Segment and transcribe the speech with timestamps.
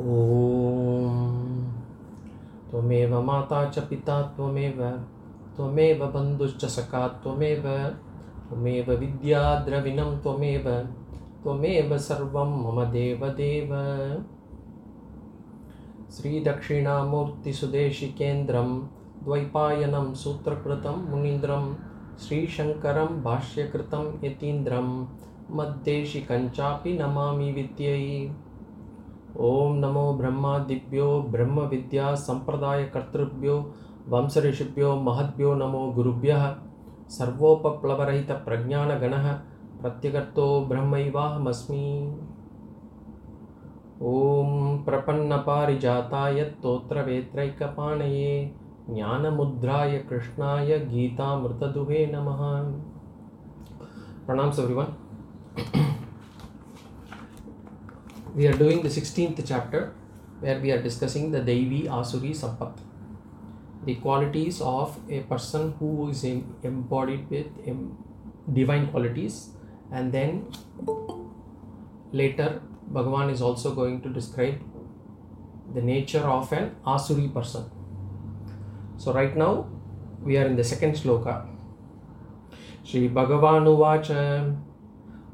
[0.00, 1.70] ॐ
[2.70, 5.00] त्वमेव माता च पिता त्वमेव
[5.56, 7.90] त्वमेव बन्धुश्च सखा त्वमेव
[8.48, 10.86] त्वमेव विद्या द्रविणं त्वमेव
[11.42, 13.68] त्वमेव सर्वं मम देवदेव।
[16.10, 18.88] श्रीदक्षिणामूर्तिसुदेशिकेन्द्रं,
[19.24, 21.74] द्वैपायनं सूत्रकृतं मुनीन्द्रं,
[22.18, 25.06] श्रीशङ्करं भाष्यकृतं यतीन्द्रं
[25.50, 28.30] मद्देशिकञ्चापि नमामि विद्यै।
[29.36, 33.74] ओम नमो ब्रह्मादिभ्यो ब्रह्म विद्या संप्रदाय कर्तृभ्यो
[34.08, 36.56] वंश ऋषिभ्यो महद्यो नमो गुरुभ्य
[37.08, 39.14] सर्वोपप्लवरहित प्रज्ञानगण
[39.80, 42.16] प्रत्यगर्तो ब्रह्मैवाहमस्मि।
[44.02, 48.00] ॐ प्रपन्नपारिजाताय ज्ञान
[48.90, 52.40] ज्ञानमुद्राय कृष्णाय गीतामृतदुहे नमः।
[54.26, 54.84] प्रणाम everyone
[58.35, 59.93] we are doing the 16th chapter
[60.39, 62.73] where we are discussing the Devi Asuri Sampat.
[63.85, 67.97] The qualities of a person who is em- embodied with em-
[68.53, 69.49] divine qualities,
[69.91, 70.45] and then
[72.11, 72.61] later
[72.93, 74.61] Bhagavan is also going to describe
[75.73, 77.65] the nature of an Asuri person.
[78.97, 79.67] So, right now
[80.21, 81.45] we are in the second sloka.
[82.83, 84.11] Shri Bhagavanuvach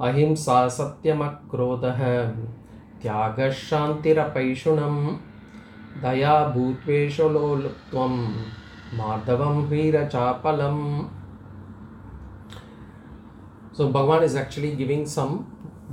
[0.01, 1.99] अहिंसा सत्यमक्रोधः
[3.02, 4.96] त्यागशान्तिरपैषुणं
[6.02, 8.14] दया भूत्वेषु लोलुत्वं
[8.98, 9.56] माधवं
[13.76, 15.34] so Bhagavan is actually giving some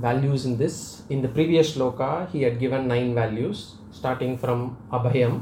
[0.04, 0.78] values in this
[1.12, 3.60] in the previous shloka he had given nine values
[3.98, 4.64] starting from
[4.98, 5.36] अभयम्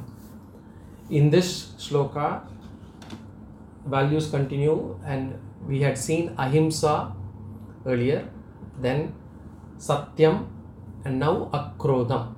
[1.18, 1.52] in this
[1.86, 2.28] shloka
[3.94, 4.74] values continue
[5.06, 5.32] and
[5.68, 6.94] we had seen ahimsa
[7.88, 8.26] earlier
[8.82, 9.02] then
[9.82, 10.38] सत्यं
[11.04, 12.34] and now Akrodham.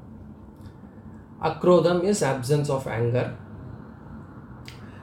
[1.40, 3.36] Akrodham is absence of anger.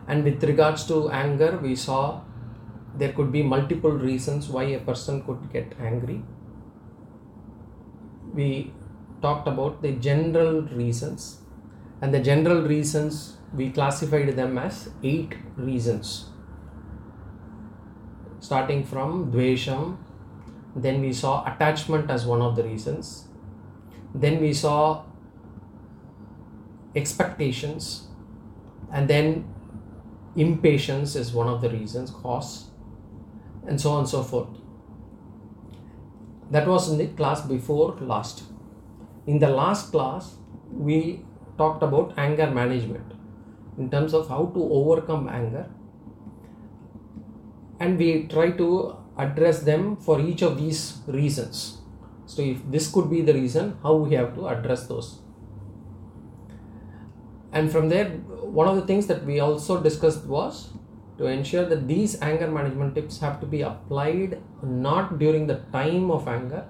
[0.07, 2.21] And with regards to anger, we saw
[2.95, 6.21] there could be multiple reasons why a person could get angry.
[8.33, 8.73] We
[9.21, 11.39] talked about the general reasons,
[12.01, 16.25] and the general reasons we classified them as eight reasons.
[18.39, 19.97] Starting from Dvesham,
[20.75, 23.27] then we saw attachment as one of the reasons,
[24.13, 25.03] then we saw
[26.95, 28.07] expectations,
[28.91, 29.45] and then
[30.35, 32.69] impatience is one of the reasons, cause,
[33.67, 34.49] and so on and so forth.
[36.51, 38.43] That was in the class before last.
[39.25, 40.35] In the last class,
[40.71, 41.25] we
[41.57, 43.13] talked about anger management
[43.77, 45.67] in terms of how to overcome anger,
[47.79, 51.82] and we try to address them for each of these reasons.
[52.25, 55.19] So, if this could be the reason, how we have to address those.
[57.51, 58.09] And from there
[58.59, 60.69] one of the things that we also discussed was
[61.17, 66.09] to ensure that these anger management tips have to be applied not during the time
[66.11, 66.65] of anger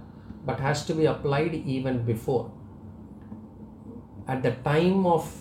[0.46, 2.52] but has to be applied even before.
[4.28, 5.34] At the time of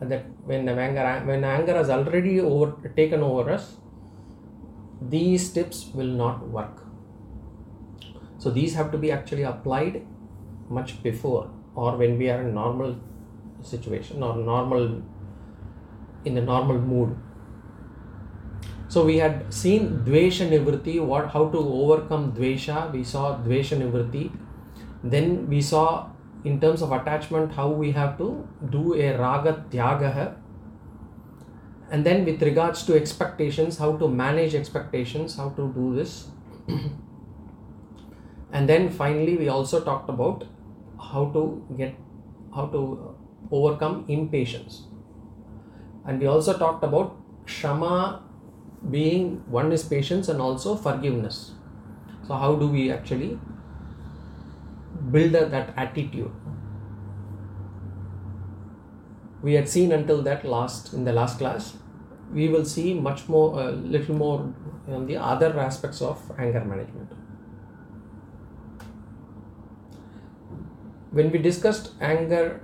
[0.00, 3.76] that when the anger when anger has already over taken over us
[5.00, 6.87] these tips will not work
[8.48, 10.06] so these have to be actually applied
[10.70, 12.96] much before or when we are in normal
[13.60, 15.02] situation or normal
[16.24, 17.14] in a normal mood.
[18.88, 22.90] So we had seen dvesha nivritti what how to overcome dvesha.
[22.90, 24.30] We saw dvesha nivritti
[25.04, 26.06] then we saw
[26.44, 28.28] in terms of attachment how we have to
[28.76, 30.36] do a raga tyagah
[31.90, 36.28] and then with regards to expectations how to manage expectations how to do this
[38.52, 40.44] and then finally we also talked about
[41.12, 41.42] how to
[41.76, 41.94] get
[42.54, 43.14] how to
[43.50, 44.84] overcome impatience.
[46.06, 47.16] And we also talked about
[47.46, 48.22] Shama
[48.90, 51.52] being one is patience and also forgiveness.
[52.26, 53.38] So, how do we actually
[55.10, 56.30] build that attitude?
[59.42, 61.76] We had seen until that last in the last class.
[62.32, 64.52] We will see much more, a little more
[64.88, 67.12] on the other aspects of anger management.
[71.10, 72.60] When we discussed anger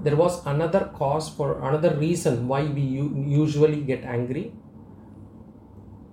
[0.00, 4.52] there was another cause for another reason why we usually get angry.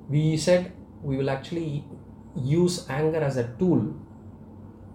[0.10, 1.86] We said we will actually
[2.36, 3.94] use anger as a tool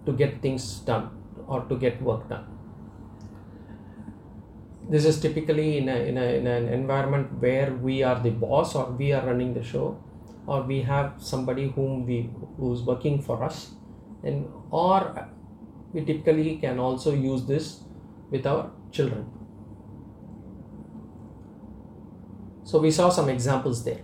[0.05, 1.09] to get things done
[1.47, 2.45] or to get work done.
[4.89, 8.75] This is typically in, a, in, a, in an environment where we are the boss
[8.75, 10.03] or we are running the show
[10.47, 13.71] or we have somebody whom we who's working for us
[14.23, 15.29] and or
[15.93, 17.83] we typically can also use this
[18.29, 19.29] with our children.
[22.63, 24.01] So we saw some examples there.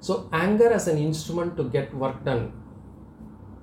[0.00, 2.52] So anger as an instrument to get work done,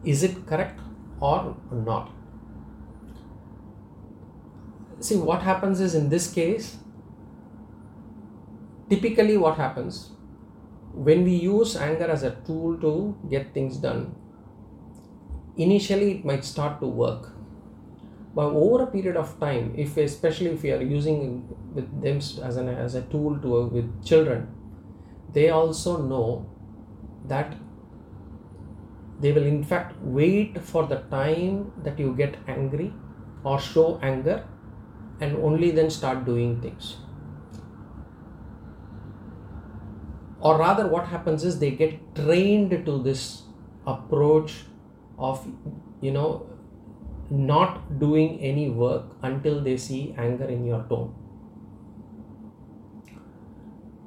[0.06, 0.80] is it correct
[1.20, 2.12] or not?
[5.00, 6.78] See what happens is in this case,
[8.90, 10.12] typically what happens
[10.94, 14.16] when we use anger as a tool to get things done,
[15.58, 17.34] initially it might start to work.
[18.36, 22.58] But over a period of time if especially if we are using with them as
[22.58, 24.48] an as a tool to work with children
[25.34, 26.50] they also know
[27.28, 27.56] that
[29.20, 32.94] they will in fact wait for the time that you get angry
[33.44, 34.46] or show anger
[35.20, 36.98] and only then start doing things.
[40.40, 43.44] Or rather what happens is they get trained to this
[43.88, 44.66] approach
[45.18, 45.46] of
[46.02, 46.46] you know
[47.30, 51.14] not doing any work until they see anger in your tone.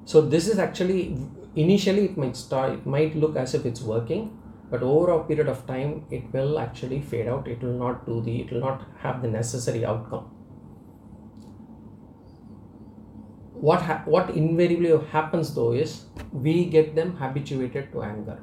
[0.04, 1.16] So this is actually
[1.54, 4.36] initially it might start it might look as if it's working
[4.70, 7.48] but over a period of time it will actually fade out.
[7.48, 10.30] It will not do the it will not have the necessary outcome.
[13.54, 18.38] What ha- what invariably happens though is we get them habituated to anger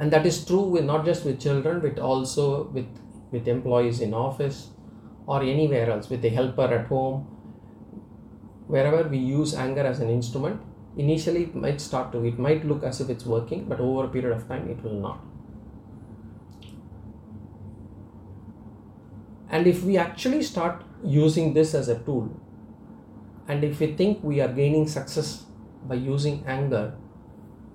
[0.00, 2.44] and that is true with not just with children but also
[2.76, 2.88] with
[3.32, 4.60] with employees in office
[5.26, 7.26] or anywhere else with a helper at home.
[8.66, 10.62] Wherever we use anger as an instrument
[10.96, 14.08] initially it might start to it might look as if it's working but over a
[14.08, 15.20] period of time it will not.
[19.50, 22.30] And if we actually start using this as a tool
[23.48, 25.44] and if we think we are gaining success
[25.84, 26.94] by using anger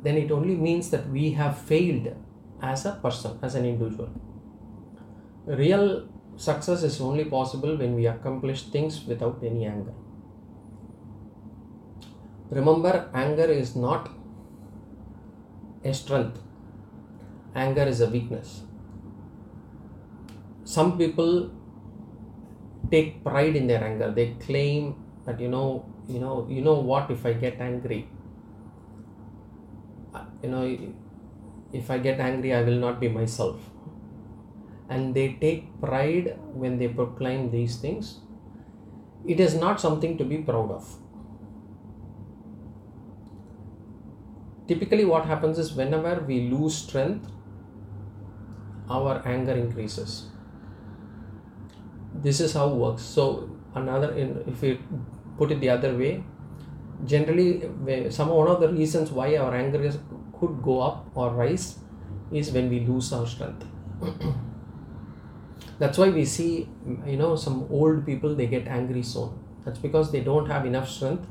[0.05, 2.15] then it only means that we have failed
[2.61, 4.09] as a person, as an individual.
[5.45, 9.93] Real success is only possible when we accomplish things without any anger.
[12.49, 14.09] Remember, anger is not
[15.83, 16.39] a strength,
[17.55, 18.61] anger is a weakness.
[20.63, 21.51] Some people
[22.91, 27.09] take pride in their anger, they claim that you know, you know, you know what,
[27.09, 28.07] if I get angry,
[30.45, 30.65] you know
[31.79, 33.71] if i get angry i will not be myself.
[34.87, 38.19] And they take pride when they proclaim these things.
[39.27, 40.91] It is not something to be proud of.
[44.67, 47.31] Typically what happens is whenever we lose strength
[48.89, 50.27] our anger increases.
[52.13, 53.01] This is how it works.
[53.01, 54.13] So another
[54.53, 54.79] if we
[55.39, 56.23] put it the other way
[57.03, 57.49] generally
[58.09, 59.97] some one of the reasons why our anger is
[60.45, 61.79] could go up or rise
[62.31, 63.65] is when we lose our strength.
[65.79, 66.69] That's why we see
[67.05, 69.39] you know some old people they get angry soon.
[69.63, 71.27] That's because they don't have enough strength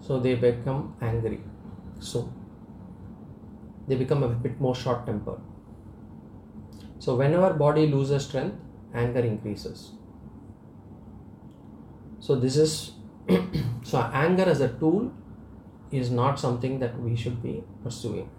[0.00, 1.40] so they become angry
[2.00, 2.30] so
[3.86, 5.40] they become a bit more short tempered
[6.98, 8.56] so whenever body loses strength
[8.94, 9.92] anger increases.
[12.20, 12.92] So this is
[13.82, 15.12] so anger as a tool
[15.90, 18.30] is not something that we should be pursuing.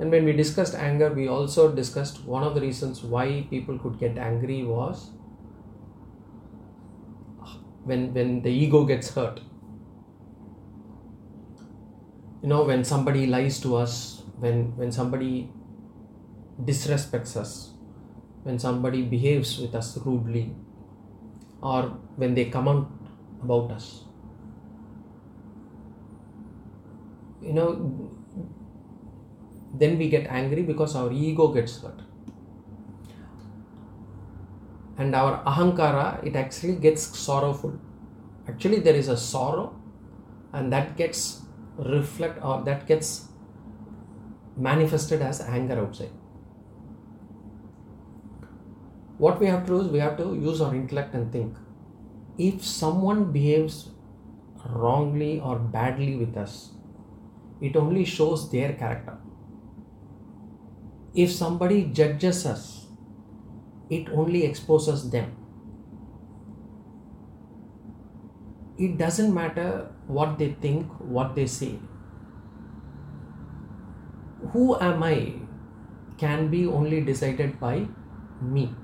[0.00, 3.98] And when we discussed anger, we also discussed one of the reasons why people could
[4.00, 5.10] get angry was
[7.84, 9.40] when when the ego gets hurt.
[12.42, 15.50] You know, when somebody lies to us, when when somebody
[16.64, 17.74] disrespects us,
[18.42, 20.54] when somebody behaves with us rudely,
[21.62, 21.82] or
[22.16, 22.90] when they come out
[23.42, 24.04] about us.
[27.42, 28.09] You know,
[29.74, 32.00] then we get angry because our ego gets hurt.
[34.98, 37.78] And our ahankara, it actually gets sorrowful.
[38.48, 39.74] Actually, there is a sorrow,
[40.52, 41.42] and that gets
[41.78, 43.28] reflect or that gets
[44.56, 46.10] manifested as anger outside.
[49.16, 51.56] What we have to do is we have to use our intellect and think
[52.38, 53.90] if someone behaves
[54.66, 56.70] wrongly or badly with us,
[57.60, 59.19] it only shows their character.
[61.14, 62.86] If somebody judges us,
[63.88, 65.36] it only exposes them.
[68.78, 71.78] It doesn't matter what they think, what they say.
[74.52, 75.34] Who am I
[76.20, 77.88] can be only decided by
[78.40, 78.74] me.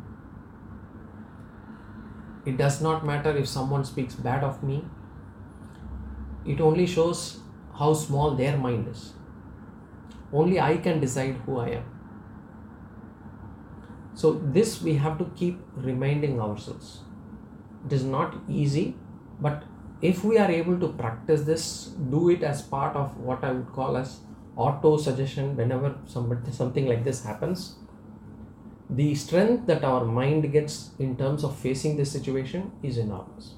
[2.46, 4.84] It does not matter if someone speaks bad of me.
[6.46, 7.40] It only shows
[7.78, 9.12] how small their mind is.
[10.32, 11.95] Only I can decide who I am.
[14.16, 17.00] So, this we have to keep reminding ourselves.
[17.86, 18.96] It is not easy,
[19.40, 19.64] but
[20.02, 21.66] if we are able to practice this,
[22.14, 24.20] do it as part of what I would call as
[24.56, 27.76] auto suggestion whenever somebody something like this happens
[28.88, 33.54] the strength that our mind gets in terms of facing this situation is enormous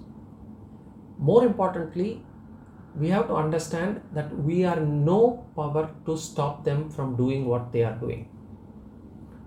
[1.18, 2.24] more importantly
[2.96, 5.20] we have to understand that we are no
[5.54, 8.26] power to stop them from doing what they are doing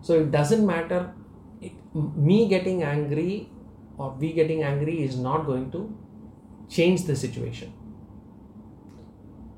[0.01, 1.13] so it doesn't matter
[1.62, 3.50] it, me getting angry
[3.98, 5.81] or we getting angry is not going to
[6.70, 7.74] change the situation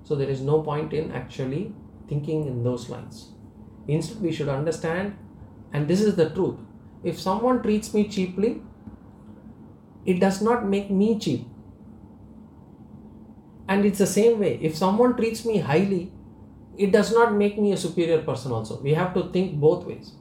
[0.03, 1.73] so there is no point in actually
[2.07, 3.29] thinking in those lines.
[3.88, 5.17] Instead, we should understand,
[5.71, 6.59] and this is the truth
[7.03, 8.62] if someone treats me cheaply,
[10.05, 11.45] it does not make me cheap.
[13.67, 14.57] And it's the same way.
[14.62, 16.13] If someone treats me highly,
[16.77, 18.79] it does not make me a superior person, also.
[18.81, 20.13] We have to think both ways.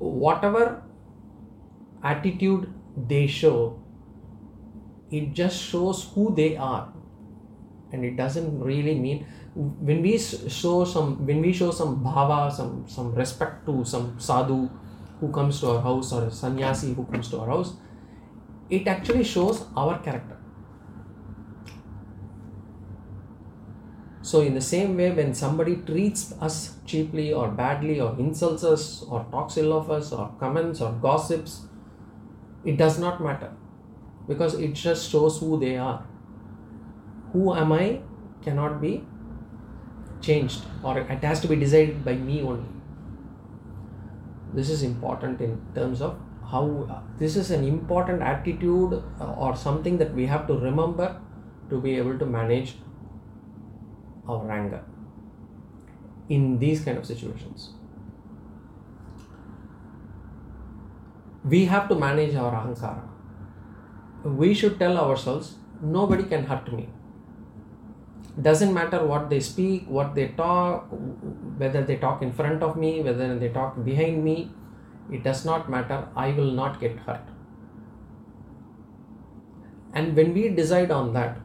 [0.00, 0.82] Whatever
[2.02, 3.78] attitude they show,
[5.10, 6.92] it just shows who they are.
[7.92, 12.84] And it doesn't really mean when we show some when we show some bhava some
[12.86, 14.68] some respect to some sadhu
[15.20, 17.74] who comes to our house or a sannyasi who comes to our house
[18.70, 20.39] it actually shows our character
[24.30, 26.56] so in the same way when somebody treats us
[26.90, 31.56] cheaply or badly or insults us or talks ill of us or comments or gossips
[32.72, 33.50] it does not matter
[34.28, 35.98] because it just shows who they are
[37.32, 38.00] who am I
[38.42, 39.04] cannot be
[40.20, 42.68] changed or it has to be decided by me only.
[44.52, 46.18] This is important in terms of
[46.50, 49.02] how this is an important attitude
[49.36, 51.20] or something that we have to remember
[51.68, 52.74] to be able to manage
[54.28, 54.82] our anger
[56.28, 57.72] in these kind of situations.
[61.44, 63.02] We have to manage our ahankara.
[64.24, 66.88] We should tell ourselves, nobody can hurt me
[68.42, 70.86] doesn't matter what they speak what they talk
[71.58, 74.50] whether they talk in front of me whether they talk behind me
[75.10, 77.20] it does not matter i will not get hurt
[79.92, 81.38] and when we decide on that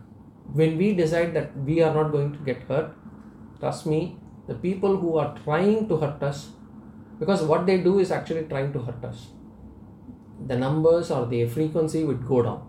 [0.54, 2.94] when we decide that we are not going to get hurt
[3.60, 6.50] trust me the people who are trying to hurt us
[7.20, 9.28] because what they do is actually trying to hurt us
[10.48, 12.62] the numbers or the frequency would go down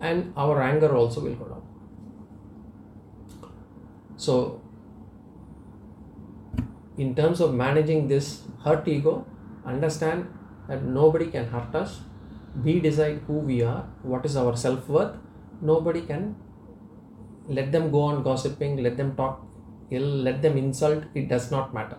[0.00, 1.62] and our anger also will go down.
[4.16, 4.60] So,
[6.96, 9.26] in terms of managing this hurt ego,
[9.64, 10.28] understand
[10.68, 12.00] that nobody can hurt us.
[12.64, 15.16] We decide who we are, what is our self worth.
[15.60, 16.36] Nobody can
[17.48, 19.46] let them go on gossiping, let them talk
[19.90, 21.98] ill, let them insult, it does not matter.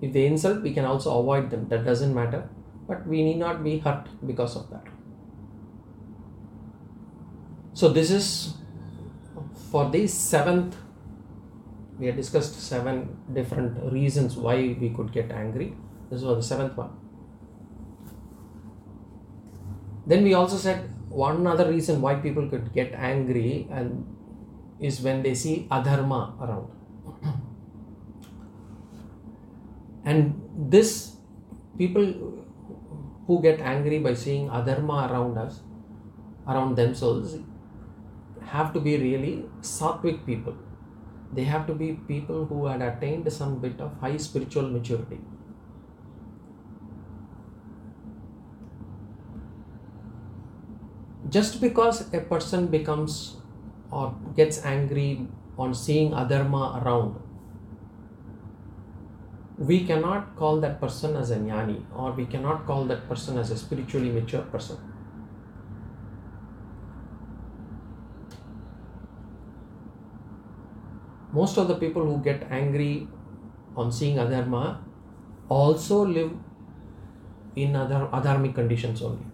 [0.00, 2.48] If they insult, we can also avoid them, that doesn't matter,
[2.86, 4.84] but we need not be hurt because of that.
[7.74, 8.54] So this is
[9.70, 10.76] for the seventh.
[11.98, 15.74] We had discussed seven different reasons why we could get angry.
[16.10, 16.90] This was the seventh one.
[20.10, 24.06] Then we also said one other reason why people could get angry and
[24.80, 26.68] is when they see adharma around.
[30.04, 31.16] and this
[31.78, 32.06] people
[33.26, 35.60] who get angry by seeing adharma around us
[36.48, 37.36] around themselves
[38.54, 40.56] have to be really sattvic people.
[41.32, 45.20] They have to be people who had attained some bit of high spiritual maturity.
[51.30, 53.36] Just because a person becomes
[53.90, 57.20] or gets angry on seeing adharma around,
[59.58, 63.50] we cannot call that person as a jnani or we cannot call that person as
[63.50, 64.78] a spiritually mature person
[71.32, 73.08] most of the people who get angry
[73.76, 74.78] on seeing adharma
[75.48, 76.32] also live
[77.56, 79.29] in other adharmic conditions only.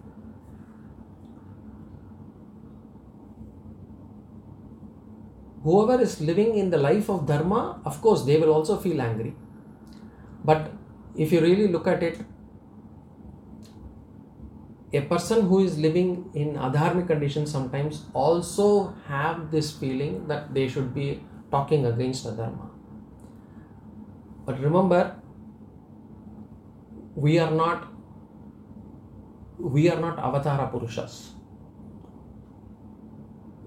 [5.67, 9.35] Whoever is living in the life of dharma, of course, they will also feel angry.
[10.45, 10.71] But
[11.13, 12.21] if you really look at it,
[14.93, 20.69] a person who is living in adharmic conditions sometimes also have this feeling that they
[20.69, 21.21] should be
[21.51, 22.69] talking against the dharma.
[24.45, 25.19] But remember,
[27.15, 27.87] we are not
[29.59, 31.36] we are not avatara purushas.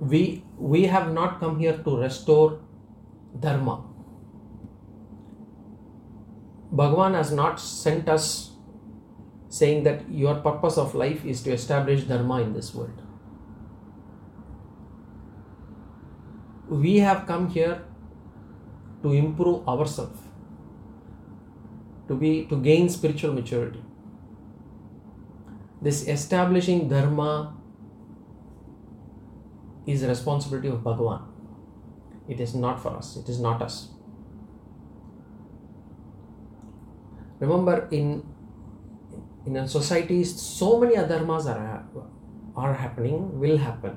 [0.00, 2.60] We we have not come here to restore
[3.38, 3.84] dharma.
[6.72, 8.52] Bhagavan has not sent us
[9.48, 13.02] saying that your purpose of life is to establish dharma in this world.
[16.68, 17.82] We have come here
[19.02, 20.20] to improve ourselves,
[22.08, 23.82] to be to gain spiritual maturity.
[25.82, 27.59] This establishing dharma
[29.86, 31.22] is responsibility of Bhagavan.
[32.28, 33.88] It is not for us, it is not us.
[37.40, 38.22] Remember, in
[39.46, 41.84] in a society, so many adharmas are,
[42.54, 43.96] are happening, will happen.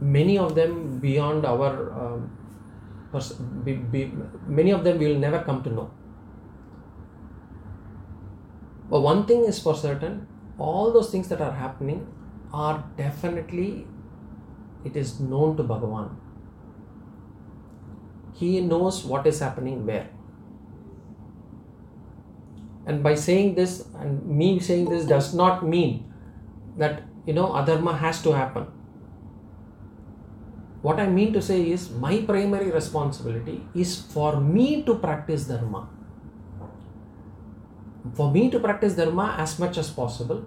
[0.00, 2.30] Many of them beyond our, um,
[3.12, 3.32] pers-
[3.64, 4.12] be, be,
[4.46, 5.90] many of them we will never come to know.
[8.90, 10.26] But one thing is for certain,
[10.60, 12.06] all those things that are happening
[12.52, 13.86] are definitely,
[14.84, 16.10] it is known to Bhagavan.
[18.34, 20.08] He knows what is happening where.
[22.86, 26.12] And by saying this, and me saying this does not mean
[26.76, 28.66] that, you know, adharma has to happen.
[30.82, 35.88] What I mean to say is, my primary responsibility is for me to practice dharma.
[38.14, 40.46] For me to practice dharma as much as possible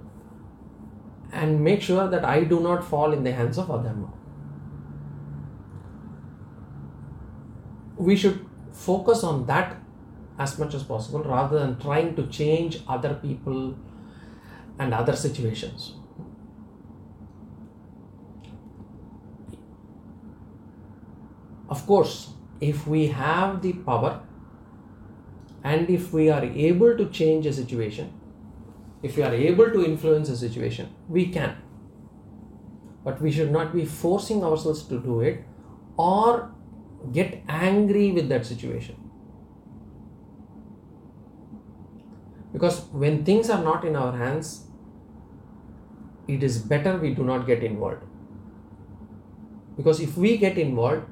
[1.32, 4.12] and make sure that I do not fall in the hands of adharma.
[7.98, 9.77] We should focus on that
[10.38, 13.75] as much as possible rather than trying to change other people
[14.79, 15.93] and other situations.
[21.70, 24.22] Of course, if we have the power
[25.63, 28.13] and if we are able to change a situation,
[29.01, 31.58] if we are able to influence a situation, we can.
[33.03, 35.43] But we should not be forcing ourselves to do it
[35.98, 36.51] or
[37.12, 38.96] get angry with that situation.
[42.53, 44.68] Because when things are not in our hands,
[46.27, 48.03] it is better we do not get involved.
[49.75, 51.07] Because if we get involved,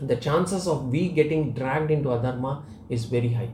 [0.00, 3.50] the chances of we getting dragged into adharma is very high.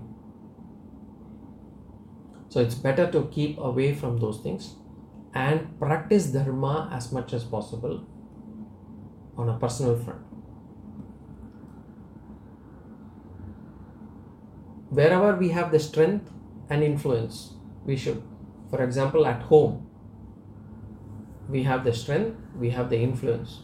[2.49, 4.75] So it's better to keep away from those things
[5.35, 8.05] and practice dharma as much as possible
[9.37, 10.21] on a personal front.
[14.91, 16.33] Wherever we have the strength
[16.69, 18.23] and influence, we should.
[18.71, 19.89] For example, at home,
[21.49, 23.61] we have the strength, we have the influence.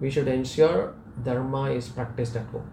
[0.00, 2.68] We should ensure dharma is practiced at home.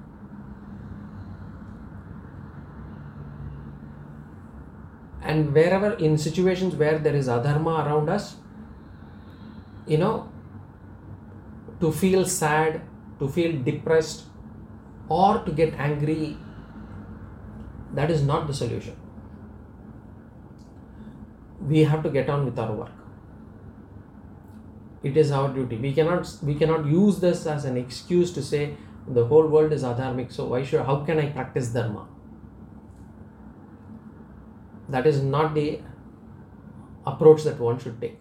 [5.22, 8.38] And wherever in situations where there is adharma around us,
[9.86, 10.30] you know,
[11.80, 12.82] to feel sad,
[13.20, 14.24] to feel depressed,
[15.08, 16.38] or to get angry,
[17.94, 18.96] that is not the solution.
[21.62, 22.99] We have to get on with our work
[25.04, 25.78] it is our duty.
[25.78, 28.76] We cannot we cannot use this as an excuse to say
[29.08, 32.08] the whole world is adharmic so why should how can i practice dharma?
[34.90, 35.82] That is not the
[37.06, 38.20] approach that one should take.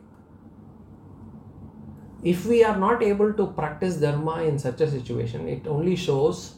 [2.22, 6.54] If we are not able to practice dharma in such a situation it only shows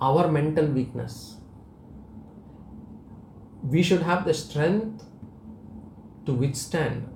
[0.00, 1.36] our mental weakness.
[3.62, 5.04] We should have the strength
[6.26, 7.13] to withstand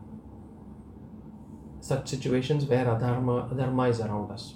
[1.89, 4.55] such situations where adharma, adharma is around us.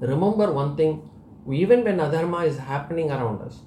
[0.00, 1.10] Remember one thing
[1.52, 3.60] even when adharma is happening around us,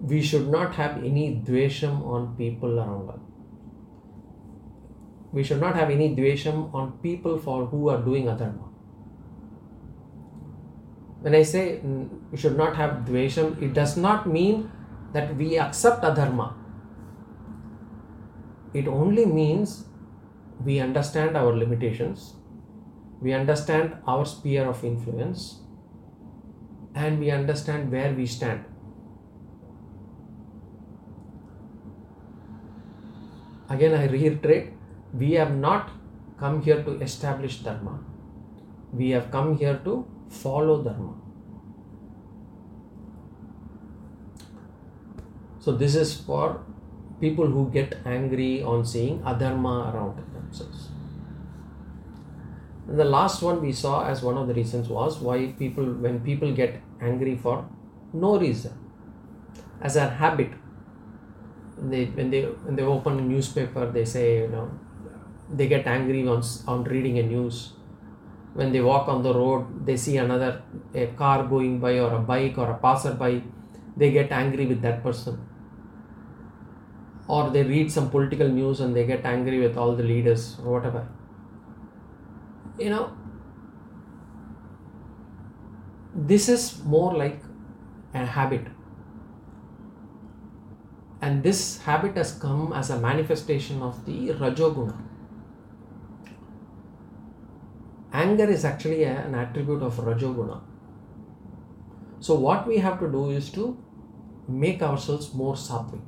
[0.00, 3.20] we should not have any dvesham on people around us.
[5.32, 8.68] We should not have any dvesham on people for who are doing adharma.
[11.20, 11.80] When I say
[12.30, 14.70] we should not have dvesham, it does not mean
[15.12, 16.54] that we accept adharma.
[18.74, 19.84] It only means
[20.64, 22.34] we understand our limitations,
[23.20, 25.60] we understand our sphere of influence,
[26.94, 28.64] and we understand where we stand.
[33.68, 34.72] Again, I reiterate
[35.12, 35.90] we have not
[36.38, 38.00] come here to establish Dharma,
[38.92, 41.14] we have come here to follow Dharma.
[45.58, 46.64] So, this is for
[47.20, 50.88] people who get angry on seeing adharma around themselves.
[52.88, 56.20] And the last one we saw as one of the reasons was why people, when
[56.20, 57.68] people get angry for
[58.12, 58.72] no reason,
[59.80, 60.50] as a habit,
[61.78, 64.70] they when they when they open a newspaper, they say you know
[65.50, 67.72] they get angry on on reading a news.
[68.54, 70.62] When they walk on the road, they see another
[70.94, 73.42] a car going by or a bike or a passerby
[73.96, 75.38] they get angry with that person
[77.28, 80.72] or they read some political news and they get angry with all the leaders or
[80.72, 81.06] whatever.
[82.78, 83.12] You know
[86.14, 87.40] this is more like
[88.14, 88.66] a habit.
[91.20, 94.96] And this habit has come as a manifestation of the rajoguna.
[98.12, 100.60] Anger is actually a- an attribute of rajoguna.
[102.20, 103.76] So what we have to do is to
[104.48, 106.02] make ourselves more sattvic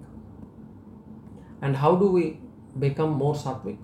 [1.61, 2.41] and how do we
[2.79, 3.79] become more sattvic?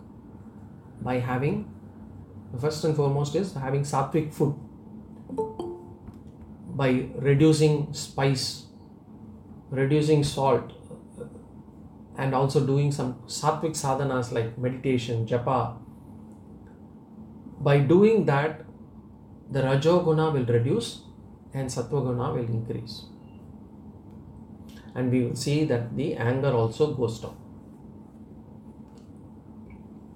[1.01, 1.71] By having
[2.61, 4.55] first and foremost is having sattvic food.
[6.77, 8.67] By reducing spice
[9.71, 10.73] reducing salt
[12.17, 15.77] and also doing some sattvic sadhanas like meditation japa.
[17.59, 18.65] By doing that
[19.51, 21.03] the rajoguna will reduce
[21.53, 23.07] and sattva will increase.
[24.95, 27.44] And we will see that the anger also goes down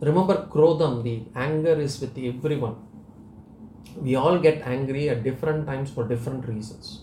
[0.01, 2.77] remember krodham the anger is with everyone.
[3.97, 7.03] We all get angry at different times for different reasons.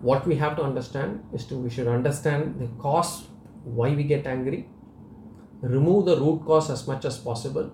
[0.00, 3.26] What we have to understand is to we should understand the cause
[3.64, 4.68] why we get angry.
[5.60, 7.72] Remove the root cause as much as possible.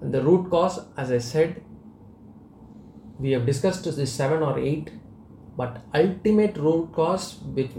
[0.00, 1.62] And the root cause as i said
[3.18, 4.90] we have discussed this seven or eight
[5.56, 7.26] but ultimate root cause
[7.58, 7.70] which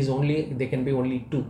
[0.00, 1.44] is only they can be only two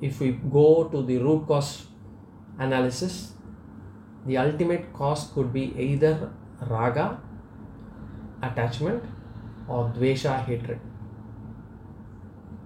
[0.00, 1.86] if we go to the root cause
[2.58, 3.34] analysis
[4.26, 6.30] the ultimate cause could be either
[6.68, 7.20] raga
[8.42, 9.02] attachment
[9.68, 10.80] or dvesha hatred.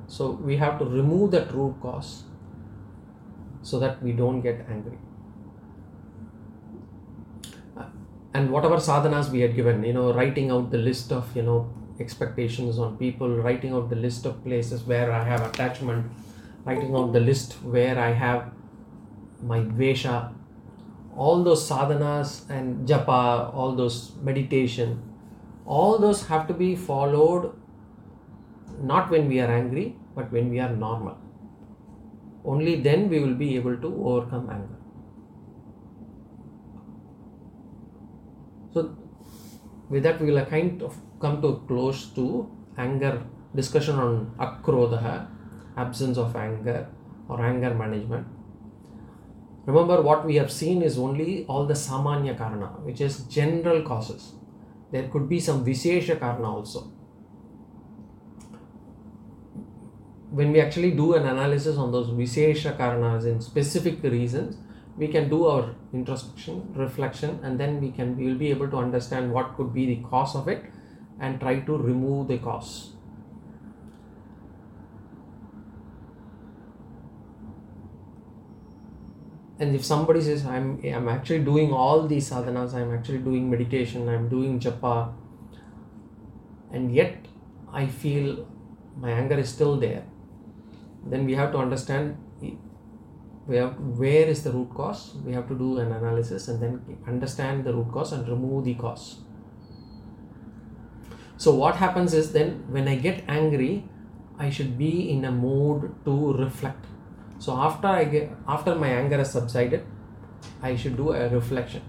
[0.07, 2.25] So we have to remove that root cause
[3.63, 4.99] so that we don't get angry.
[7.77, 7.85] Uh,
[8.35, 11.59] and whatever sadhanas we had given you know writing out the list of you know
[12.01, 16.07] expectations on people writing out the list of places where i have attachment
[16.69, 18.41] writing out the list where i have
[19.53, 20.17] my dvesha
[21.27, 23.21] all those sadhanas and japa
[23.61, 24.01] all those
[24.31, 24.99] meditation
[25.79, 27.49] all those have to be followed
[28.83, 31.17] not when we are angry but when we are normal.
[32.45, 34.77] Only then we will be able to overcome anger.
[38.73, 38.97] So
[39.89, 43.23] with that we will kind of come to close to anger
[43.55, 45.27] discussion on akrodha
[45.85, 46.89] absence of anger
[47.29, 48.27] or anger management.
[49.67, 54.33] Remember what we have seen is only all the samanya karana which is general causes.
[54.91, 56.91] There could be some vishesha karana also.
[60.31, 64.57] When we actually do an analysis on those vishesha karanas in specific reasons
[64.97, 68.77] we can do our introspection reflection and then we can we will be able to
[68.77, 70.65] understand what could be the cause of it
[71.21, 72.71] and try to remove the cause
[79.61, 84.09] and if somebody says i'm i'm actually doing all these sadhanas i'm actually doing meditation
[84.09, 85.13] i'm doing japa
[86.73, 87.27] and yet
[87.73, 88.47] i feel
[88.97, 90.05] my anger is still there
[91.07, 92.17] then we have to understand
[93.49, 95.15] we have where is the root cause?
[95.25, 98.75] We have to do an analysis and then understand the root cause and remove the
[98.75, 99.21] cause.
[101.39, 103.85] So what happens is then when i get angry
[104.39, 106.85] i should be in a mood to reflect
[107.39, 109.85] so after i get after my anger has subsided
[110.63, 111.83] i should do a reflection.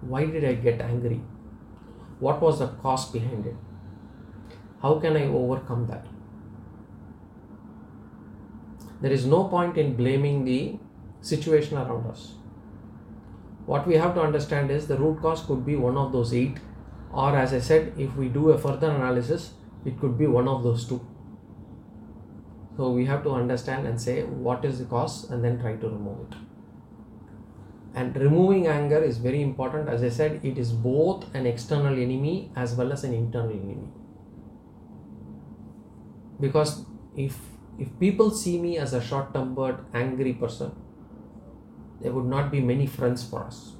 [0.00, 1.20] Why did i get angry?
[2.20, 3.56] What was the cause behind it?
[4.82, 6.06] How can i overcome that?
[9.00, 10.78] There is no point in blaming the
[11.20, 12.34] situation around us.
[13.66, 16.58] What we have to understand is the root cause could be one of those eight
[17.12, 19.52] or as i said if we do a further analysis
[19.84, 21.00] it could be one of those two
[22.78, 25.88] so we have to understand and say what is the cause and then try to
[25.88, 26.36] remove it.
[27.92, 29.88] And removing anger is very important.
[29.88, 33.88] As i said it is both an external enemy as well as an internal enemy.
[36.40, 36.84] Because
[37.16, 37.40] if
[37.86, 40.70] if people see me as a short tempered angry person
[42.00, 43.72] there would not be many friends for us.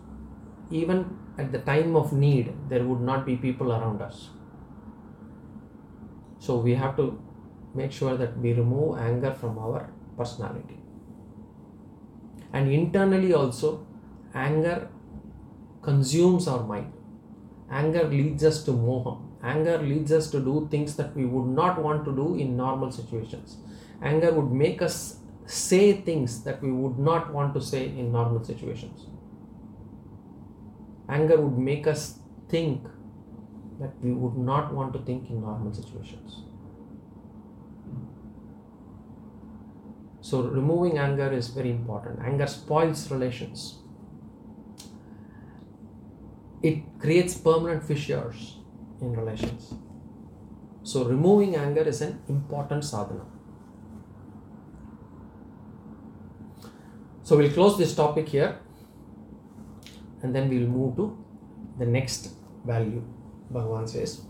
[0.73, 1.07] Even
[1.39, 4.29] at the time of need there would not be people around us.
[6.41, 7.09] So we have to
[7.75, 10.79] make sure that we remove anger from our personality.
[12.53, 13.87] And internally also
[14.35, 14.89] anger
[15.83, 16.93] consumes our mind.
[17.71, 21.81] Anger leads us to moha anger leads us to do things that we would not
[21.81, 23.59] want to do in normal situations.
[24.03, 28.43] Anger would make us say things that we would not want to say in normal
[28.45, 29.07] situations.
[31.09, 32.87] Anger would make us think
[33.81, 36.43] that we would not want to think in normal situations.
[40.29, 42.19] So, removing anger is very important.
[42.23, 43.79] Anger spoils relations,
[46.63, 48.59] it creates permanent fissures
[49.01, 49.73] in relations.
[50.83, 53.25] So, removing anger is an important sadhana.
[57.23, 58.59] So, we'll close this topic here
[60.23, 61.07] and then we'll move to
[61.79, 62.35] the next
[62.67, 63.03] value.
[63.51, 64.21] Bhagavan says,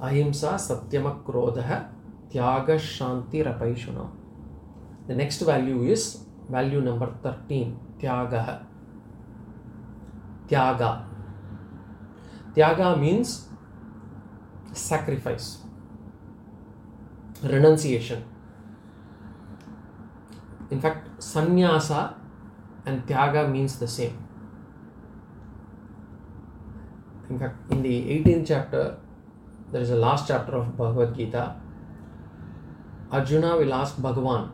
[0.00, 1.88] Ahimsa Satyam Akrodha
[2.30, 4.17] Tyaga Shantir Apaishuna.
[5.08, 8.64] The next value is value number 13 Tyaga.
[10.46, 11.04] Tyaga.
[12.54, 13.48] Tyaga means
[14.72, 15.58] sacrifice,
[17.42, 18.22] renunciation.
[20.70, 22.14] In fact, sannyasa
[22.84, 24.16] and tyaga means the same.
[27.30, 28.98] In fact, in the 18th chapter,
[29.72, 31.56] there is a last chapter of Bhagavad Gita.
[33.10, 34.50] Arjuna will ask Bhagavan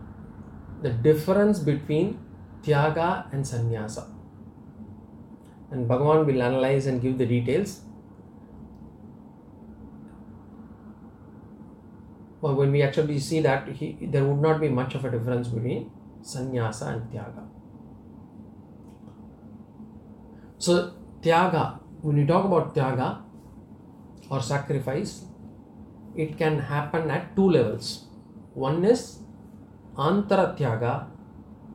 [0.85, 2.19] the difference between
[2.63, 4.07] tyaga and sannyasa.
[5.71, 7.81] And Bhagavan will analyze and give the details.
[12.43, 15.49] But when we actually see that, he, there would not be much of a difference
[15.49, 17.49] between sannyasa and tyaga.
[20.59, 20.93] So,
[21.23, 23.23] tyaga, when you talk about tyaga
[24.29, 25.25] or sacrifice,
[26.15, 28.05] it can happen at two levels.
[28.53, 29.24] One is
[29.97, 31.07] antara tyaga,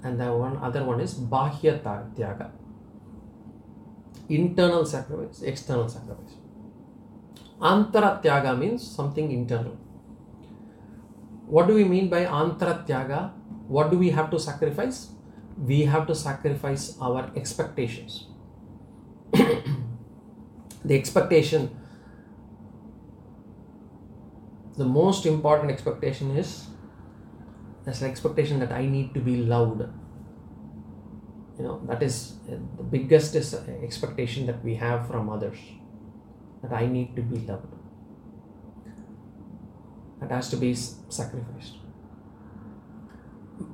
[0.03, 2.51] and the one other one is bahya tyaga.
[4.29, 6.36] Internal sacrifice, external sacrifice.
[7.60, 9.77] Antara tyaga means something internal.
[11.47, 13.32] What do we mean by antara tyaga?
[13.67, 15.10] What do we have to sacrifice?
[15.58, 18.27] We have to sacrifice our expectations.
[19.34, 21.75] the expectation,
[24.77, 26.67] the most important expectation is
[27.89, 29.82] there's an expectation that I need to be loved.
[31.58, 35.58] You know, that is uh, the biggest is uh, expectation that we have from others
[36.62, 37.73] that I need to be loved.
[40.19, 41.78] That has to be sacrificed.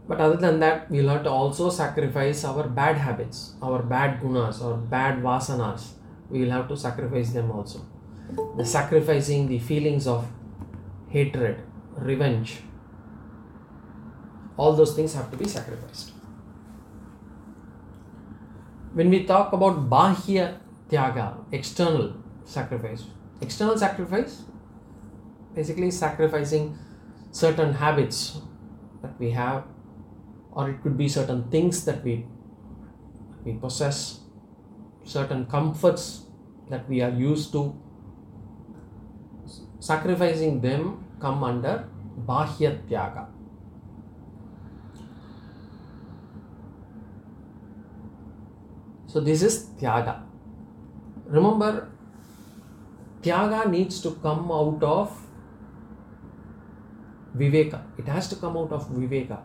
[0.07, 4.63] But other than that, we'll have to also sacrifice our bad habits, our bad gunas,
[4.63, 5.89] our bad vasanas.
[6.29, 7.85] We will have to sacrifice them also.
[8.55, 10.25] The sacrificing the feelings of
[11.09, 11.61] hatred,
[11.97, 12.61] revenge,
[14.57, 16.11] all those things have to be sacrificed.
[18.93, 20.57] When we talk about Bahya
[20.89, 22.13] Tyaga, external
[22.45, 23.03] sacrifice,
[23.41, 24.43] external sacrifice
[25.55, 26.77] basically sacrificing
[27.31, 28.39] certain habits
[29.01, 29.63] that we have,
[30.51, 32.25] or it could be certain things that we,
[33.43, 34.19] we possess,
[35.03, 36.25] certain comforts
[36.69, 37.73] that we are used to.
[39.79, 41.87] Sacrificing them come under
[42.27, 43.27] Bahya Tyaga.
[49.15, 50.23] So this is Tyaga.
[51.27, 51.87] Remember,
[53.21, 55.09] Tyaga needs to come out of
[57.37, 57.81] Viveka.
[57.97, 59.39] It has to come out of Viveka.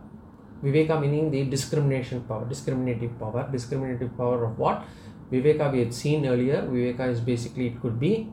[0.65, 3.49] Viveka meaning the discrimination power, discriminative power.
[3.53, 4.83] Discriminative power of what?
[5.31, 6.63] Viveka we had seen earlier.
[6.63, 8.29] Viveka is basically, it could be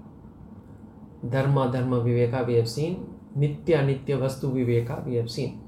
[1.30, 3.14] Dharma, Dharma, Viveka we have seen.
[3.38, 5.62] Nitya, Nitya, Vastu, Viveka we have seen.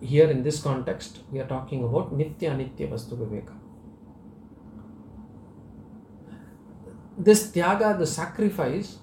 [0.00, 3.52] Here in this context, we are talking about Nitya, Nitya, Vastu, Viveka.
[7.16, 8.98] This Tyaga, the sacrifice,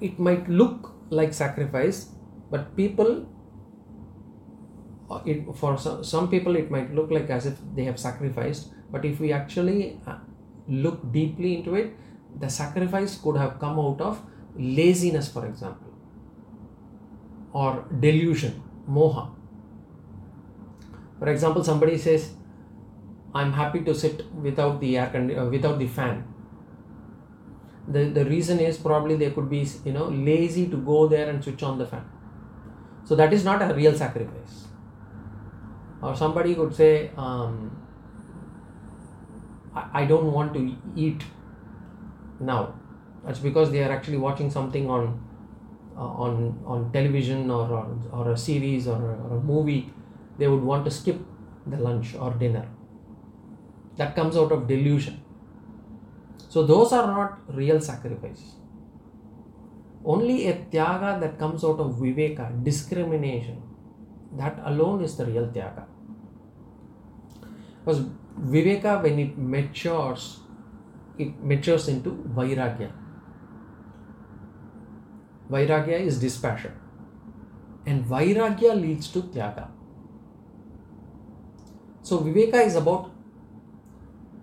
[0.00, 2.10] it might look like sacrifice,
[2.50, 3.26] but people
[5.24, 9.04] it, for some, some people it might look like as if they have sacrificed but
[9.04, 10.16] if we actually uh,
[10.68, 11.92] look deeply into it
[12.38, 14.22] the sacrifice could have come out of
[14.56, 15.92] laziness for example
[17.52, 19.30] or delusion moha.
[21.18, 22.30] For example somebody says
[23.34, 26.24] i'm happy to sit without the air con- uh, without the fan
[27.88, 31.42] the, the reason is probably they could be you know lazy to go there and
[31.42, 32.04] switch on the fan.
[33.04, 34.66] So that is not a real sacrifice.
[36.02, 37.76] Or somebody could say um,
[39.74, 41.22] I, I don't want to eat
[42.38, 42.74] now.
[43.24, 45.20] That's because they are actually watching something on
[45.96, 49.92] uh, on on television or, or, or a series or or a movie.
[50.38, 51.20] They would want to skip
[51.66, 52.66] the lunch or dinner.
[53.96, 55.22] That comes out of delusion
[56.54, 58.44] so those are not real sacrifice
[60.14, 63.58] only a tyaga that comes out of viveka discrimination
[64.42, 65.86] that alone is the real tyaga
[67.84, 68.02] because
[68.38, 70.40] Viveka, when it matures,
[71.18, 72.90] it matures into Vairagya.
[75.50, 76.72] Vairagya is dispassion.
[77.86, 79.68] And Vairagya leads to Tyaga.
[82.02, 83.10] So Viveka is about,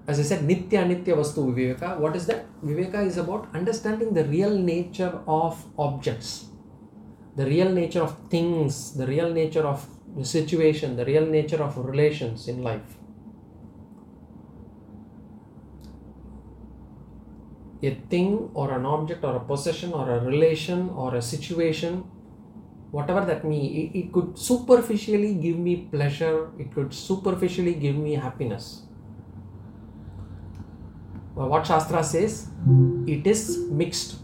[0.08, 2.00] as I said, Nitya Nitya Vastu Viveka.
[2.00, 2.46] What is that?
[2.64, 6.46] Viveka is about understanding the real nature of objects,
[7.36, 11.78] the real nature of things, the real nature of the situation, the real nature of
[11.78, 12.96] relations in life.
[17.84, 22.06] A thing or an object or a possession or a relation or a situation
[22.92, 28.14] whatever that means, it, it could superficially give me pleasure, it could superficially give me
[28.14, 28.87] happiness.
[31.46, 32.48] What Shastra says,
[33.06, 34.16] it is mixed.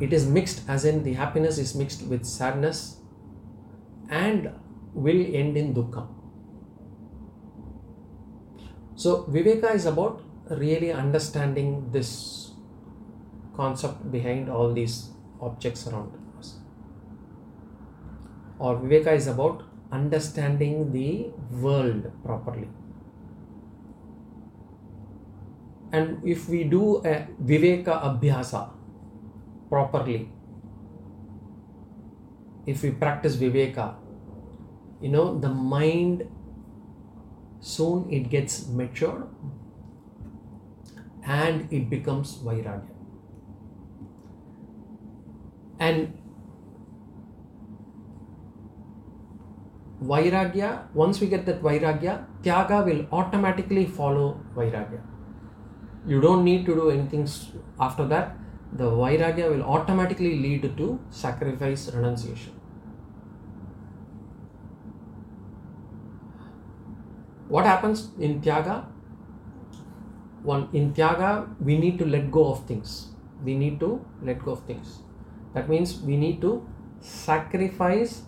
[0.00, 2.96] It is mixed, as in the happiness is mixed with sadness
[4.10, 4.50] and
[4.94, 6.06] will end in dukkha.
[8.96, 12.52] So, Viveka is about really understanding this
[13.56, 16.56] concept behind all these objects around us.
[18.58, 21.30] or Viveka is about understanding the
[21.60, 22.68] world properly.
[25.92, 28.70] And if we do a Viveka Abhyasa
[29.68, 30.30] properly,
[32.66, 33.94] if we practice Viveka,
[35.00, 36.28] you know, the mind
[37.60, 39.26] soon it gets matured
[41.24, 42.94] and it becomes Vairagya.
[45.78, 46.18] And
[50.02, 55.00] Vairagya, once we get that Vairagya, Tyaga will automatically follow Vairagya.
[56.08, 57.28] You don't need to do anything
[57.78, 58.36] after that.
[58.72, 62.52] The Vairagya will automatically lead to sacrifice, renunciation.
[67.48, 68.86] What happens in Tyaga?
[70.42, 73.08] One in Tyaga, we need to let go of things.
[73.44, 75.00] We need to let go of things.
[75.54, 76.66] That means we need to
[77.00, 78.22] sacrifice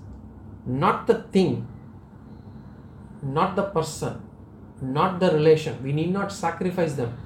[0.66, 1.66] not the thing,
[3.23, 4.23] not the person,
[4.83, 5.83] not the relation.
[5.83, 7.16] We need not sacrifice them.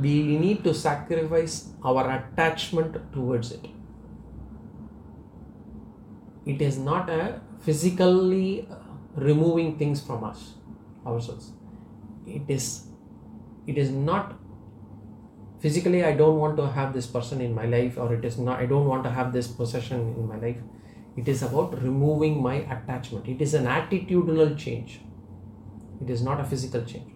[0.00, 3.66] We need to sacrifice our attachment towards it.
[6.44, 8.76] It is not a physically uh,
[9.16, 10.54] removing things from us,
[11.06, 11.52] ourselves.
[12.26, 12.86] It is
[13.66, 14.34] it is not
[15.58, 18.60] physically i don't want to have this person in my life or it is not
[18.60, 20.58] i don't want to have this possession in my life
[21.16, 23.26] it is about removing my attachment.
[23.26, 25.00] It is an attitudinal change.
[26.02, 27.10] It is not a physical change.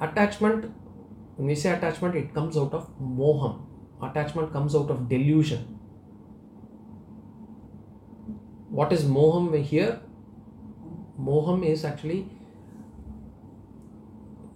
[0.00, 0.64] Attachment,
[1.36, 3.66] when we say attachment, it comes out of moham.
[4.02, 5.78] Attachment comes out of delusion.
[8.70, 10.00] What is moham here?
[11.20, 12.26] Moham is actually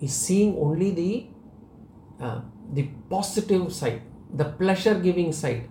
[0.00, 1.26] is seeing only the
[2.24, 2.40] uh,
[2.72, 4.02] the positive side,
[4.32, 5.68] the pleasure giving side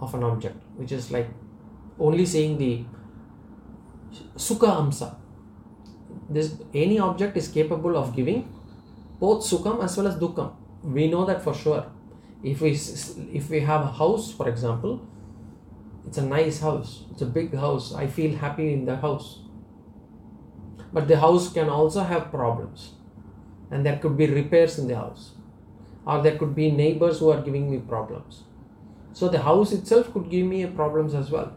[0.00, 1.28] of an object, which is like
[1.98, 2.84] only seeing the
[4.36, 5.16] sukha amsa.
[6.28, 8.52] This any object is capable of giving
[9.20, 10.52] both sukham as well as dukkham.
[10.82, 11.86] We know that for sure.
[12.42, 12.70] If we
[13.32, 15.06] if we have a house, for example,
[16.06, 17.04] it's a nice house.
[17.10, 17.94] It's a big house.
[17.94, 19.40] I feel happy in the house.
[20.92, 22.92] But the house can also have problems
[23.70, 25.32] and there could be repairs in the house
[26.06, 28.44] or there could be neighbors who are giving me problems
[29.12, 31.52] so the house itself could give me problems as well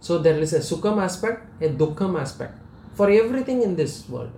[0.00, 2.58] so there is a sukham aspect a dukkham aspect
[2.94, 4.32] for everything in this world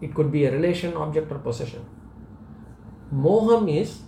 [0.00, 1.84] it could be a relation object or possession.
[3.14, 4.00] Moham is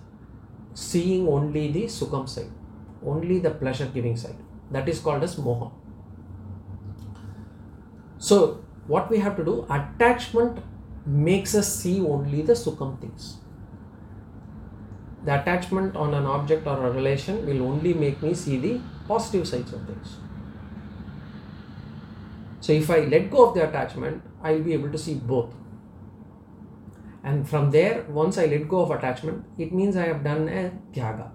[0.74, 2.50] seeing only the sukham side
[3.04, 4.36] only the pleasure giving side.
[4.70, 5.72] That is called as moham.
[8.18, 10.58] So what we have to do attachment
[11.06, 13.36] makes us see only the sukham things.
[15.24, 19.48] The attachment on an object or a relation will only make me see the positive
[19.48, 20.16] sides of things
[22.64, 25.54] so if i let go of the attachment i'll be able to see both
[27.22, 30.64] and from there once i let go of attachment it means i have done a
[30.96, 31.30] tyaga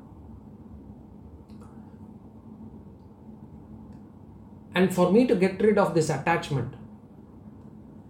[4.76, 6.80] and for me to get rid of this attachment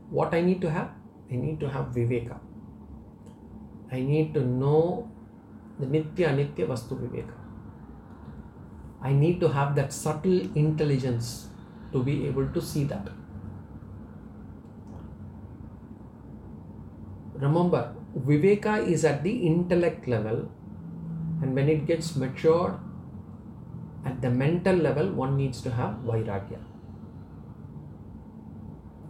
[0.10, 0.90] what I need to have?
[1.32, 2.40] I need to have Viveka.
[3.92, 5.10] I need to know
[5.80, 7.34] the Nitya Nitya Vastu Viveka.
[9.02, 11.50] I need to have that subtle intelligence
[11.92, 13.08] to be able to see that.
[17.36, 20.52] Remember, Viveka is at the intellect level,
[21.42, 22.80] and when it gets matured,
[24.06, 26.60] at the mental level one needs to have vairagya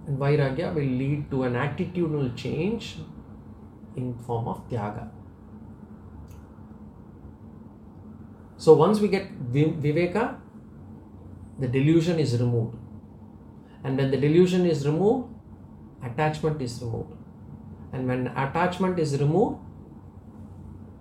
[0.07, 2.97] and vairagya will lead to an attitudinal change
[3.95, 5.05] in form of tyaga
[8.57, 9.27] so once we get
[9.57, 10.25] viveka
[11.59, 12.75] the delusion is removed.
[13.83, 15.33] And when the delusion is removed
[16.03, 17.13] attachment is removed.
[17.93, 19.57] And when attachment is removed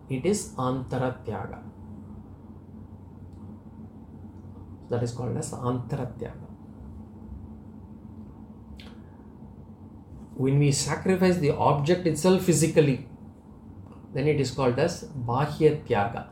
[0.09, 1.63] it is antaratyaga.
[4.91, 6.47] That is called as antaratyaga.
[10.35, 13.07] When we sacrifice the object itself physically
[14.15, 16.29] then it is called as bahya tyaga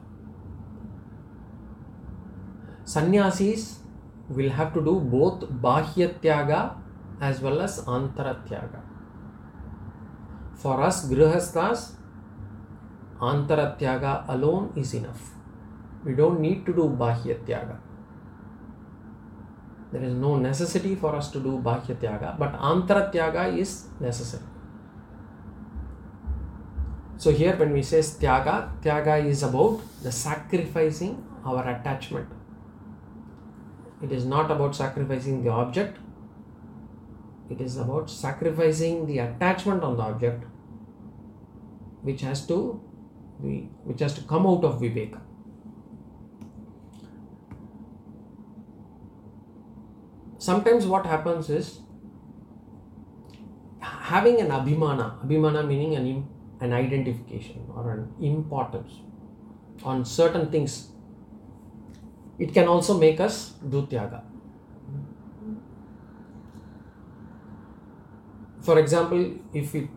[2.92, 3.64] sannyasis
[4.28, 6.60] will have to do both bahya tyaga
[7.20, 8.82] as well as antara tyaga
[10.54, 11.88] for us grihasthas
[13.32, 15.32] antara tyaga alone is enough
[16.04, 17.78] we don't need to do bahya tyaga
[19.92, 24.42] there is no necessity for us to do Bahya Tyaga, but Antara Tyaga is necessary.
[27.16, 32.28] So here when we say Tyaga, Tyaga is about the sacrificing our attachment.
[34.02, 35.98] It is not about sacrificing the object.
[37.50, 40.44] It is about sacrificing the attachment on the object
[42.02, 42.80] which has to
[43.42, 45.20] be which has to come out of Viveka.
[50.46, 51.68] sometimes what happens is
[54.10, 56.06] having an abhimana abhimana meaning an,
[56.60, 59.00] an identification or an importance
[59.82, 60.74] on certain things
[62.38, 63.36] it can also make us
[63.74, 64.22] do tyaga
[68.60, 69.22] for example
[69.52, 69.88] if we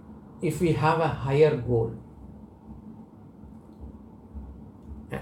[0.41, 1.91] if we have a higher goal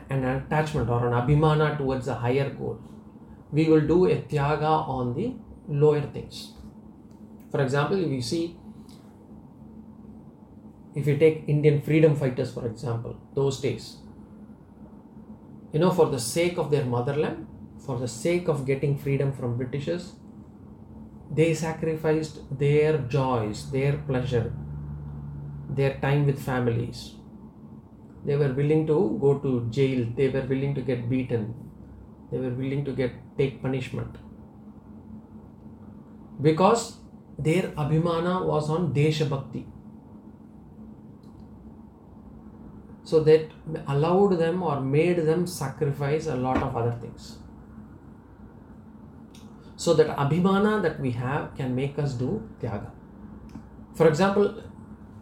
[0.10, 2.78] an attachment or an abhimana towards a higher goal
[3.52, 5.34] we will do a tyaga on the
[5.68, 6.54] lower things.
[7.52, 8.58] For example, if you see,
[10.96, 13.98] if you take Indian freedom fighters, for example, those days,
[15.78, 17.46] you know, for the sake of their motherland,
[17.86, 20.14] for the sake of getting freedom from Britishers,
[21.30, 24.52] they sacrificed their joys, their pleasure,
[25.70, 27.12] their time with families.
[28.26, 31.54] They were willing to go to jail, they were willing to get beaten,
[32.32, 34.16] they were willing to get take punishment.
[36.42, 36.98] Because
[37.38, 39.30] their abhimana was on desha
[43.08, 43.52] so that
[43.88, 47.38] allowed them or made them sacrifice a lot of other things.
[49.78, 52.32] So that abhimana that we have can make us do
[52.62, 52.92] tyaga.
[53.96, 54.62] For example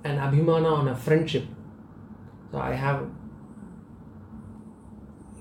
[0.04, 1.46] an abhimana on a friendship.
[2.52, 3.06] So i have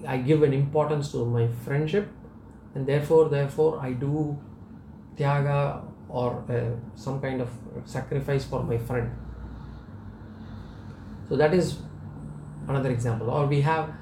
[0.06, 2.08] I give an importance to my friendship,
[2.74, 4.38] and therefore, therefore, I do
[5.16, 7.48] tyaga or uh, some kind of
[7.86, 9.10] sacrifice for my friend.
[11.30, 11.78] So that is
[12.68, 13.30] another example.
[13.30, 13.92] Or we have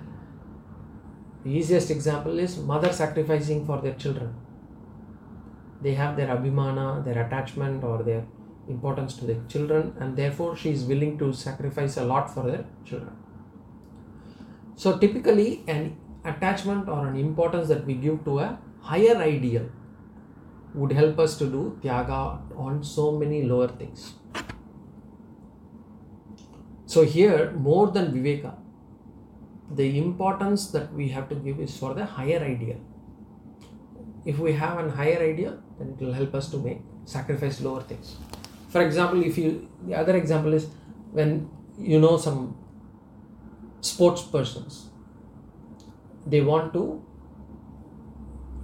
[1.44, 4.34] the easiest example is mother sacrificing for their children.
[5.80, 8.24] They have their abhimana, their attachment, or their
[8.68, 12.64] importance to their children, and therefore she is willing to sacrifice a lot for their
[12.84, 13.16] children.
[14.76, 19.68] So typically an attachment or an importance that we give to a higher ideal
[20.74, 24.14] would help us to do tyaga on so many lower things.
[26.92, 28.54] So here more than viveka,
[29.80, 32.80] the importance that we have to give is for the higher ideal.
[34.26, 37.82] If we have an higher ideal, then it will help us to make sacrifice lower
[37.82, 38.16] things.
[38.68, 40.66] For example, if you the other example is
[41.12, 42.56] when you know some
[43.80, 44.90] sports persons
[46.26, 46.84] they want to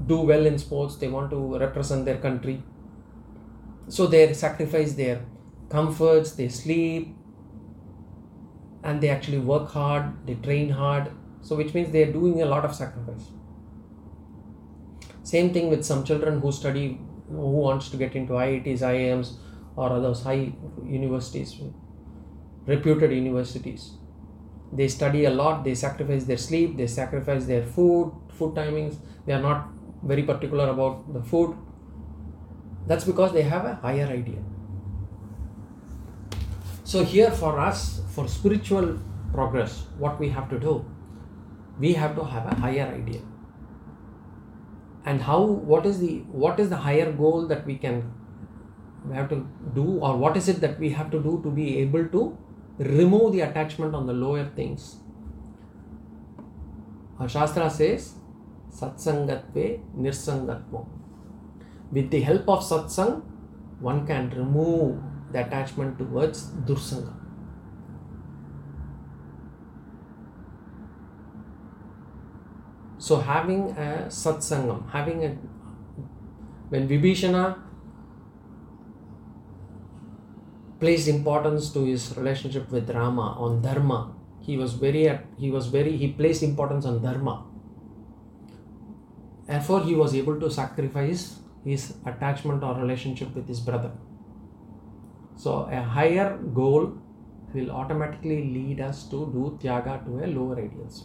[0.07, 2.62] do well in sports they want to represent their country
[3.89, 5.16] so they sacrifice their
[5.70, 7.17] comforts they sleep
[8.83, 11.11] and they actually work hard they train hard.
[11.41, 13.29] So which means they are doing a lot of sacrifice.
[15.22, 19.33] Same thing with some children who study who wants to get into iits iims
[19.76, 20.53] or others high
[20.85, 21.55] universities
[22.66, 23.93] reputed universities.
[24.72, 28.97] They study a lot they sacrifice their sleep they sacrifice their food food timings.
[29.26, 29.68] They are not
[30.03, 31.57] very particular about the food.
[32.87, 34.43] That's because they have a higher idea
[36.93, 37.80] so here for us
[38.14, 38.86] for spiritual
[39.32, 39.74] progress
[40.05, 40.74] what we have to do
[41.86, 43.20] we have to have a higher idea
[45.05, 45.41] and how
[45.72, 46.14] what is the
[46.45, 48.03] what is the higher goal that we can
[49.09, 49.39] we have to
[49.74, 52.22] do or what is it that we have to do to be able to
[52.78, 54.97] remove the attachment on the lower things.
[57.18, 58.14] Our Shastra says
[58.70, 60.86] Satsangatve nirsangatvam.
[61.91, 63.22] With the help of satsang,
[63.80, 65.01] one can remove
[65.33, 67.14] the attachment towards dursanga.
[72.99, 75.29] So having a satsangam, having a
[76.68, 77.59] when Vibhishana
[80.81, 85.97] placed importance to his relationship with Rama on dharma, he was very he was very
[85.97, 87.45] he placed importance on dharma.
[89.47, 93.93] Therefore, he was able to sacrifice his attachment or relationship with his brother.
[95.39, 96.95] So, a higher goal
[97.55, 101.05] will automatically lead us to do tyaga to a lower ideals.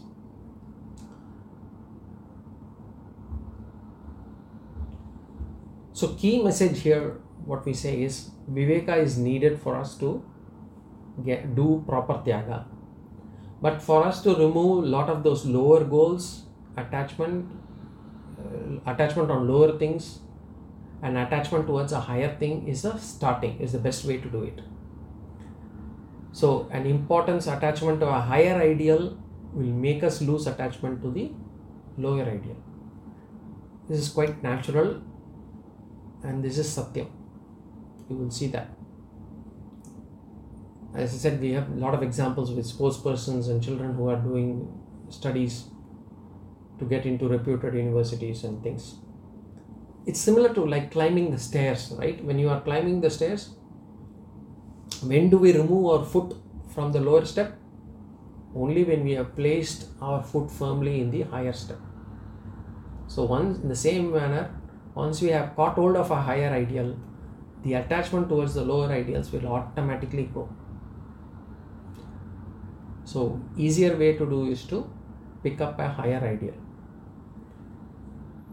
[5.93, 10.25] So, key message here, what we say is Viveka is needed for us to
[11.23, 12.65] get do proper tyaga.
[13.61, 17.51] But for us to remove a lot of those lower goals, attachment,
[18.39, 20.22] uh, attachment on lower things,
[21.03, 24.43] and attachment towards a higher thing is a starting, is the best way to do
[24.43, 24.61] it.
[26.31, 29.17] So, an importance attachment to a higher ideal
[29.53, 31.31] will make us lose attachment to the
[31.97, 32.55] lower ideal.
[33.89, 35.01] This is quite natural
[36.23, 37.09] and this is Satyam.
[38.09, 38.69] You will see that.
[40.95, 44.09] As I said, we have a lot of examples with sports persons and children who
[44.09, 44.71] are doing
[45.09, 45.65] studies
[46.79, 48.95] to get into reputed universities and things.
[50.05, 52.23] It's similar to like climbing the stairs, right?
[52.23, 53.55] When you are climbing the stairs,
[55.01, 56.35] when do we remove our foot
[56.73, 57.57] from the lower step?
[58.55, 61.79] Only when we have placed our foot firmly in the higher step.
[63.07, 64.51] So, once in the same manner,
[64.93, 66.95] once we have caught hold of a higher ideal,
[67.63, 70.49] the attachment towards the lower ideals will automatically go.
[73.05, 74.89] So, easier way to do is to
[75.41, 76.53] pick up a higher ideal.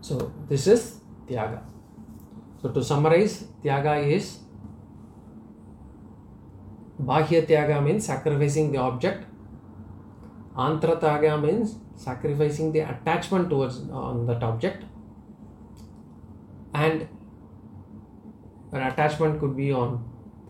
[0.00, 0.99] So, this is
[1.30, 1.62] Tyaga.
[2.60, 4.40] So, to summarize, Tyaga is
[7.00, 9.24] Bahya Tyaga means sacrificing the object.
[10.56, 14.84] Antra Tyaga means sacrificing the attachment towards uh, on that object.
[16.74, 17.08] And
[18.72, 20.04] an attachment could be on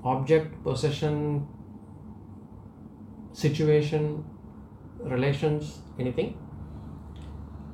[0.04, 1.46] object, possession,
[3.32, 4.24] situation,
[4.98, 6.36] relations, anything.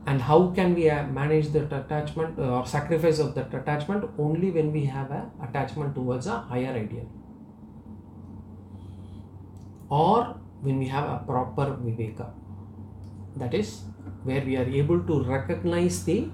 [0.07, 4.09] And how can we uh, manage that attachment uh, or sacrifice of that attachment?
[4.17, 7.09] Only when we have a attachment towards a higher ideal?
[9.89, 12.31] Or when we have a proper viveka.
[13.37, 13.83] That is
[14.23, 16.29] where we are able to recognize the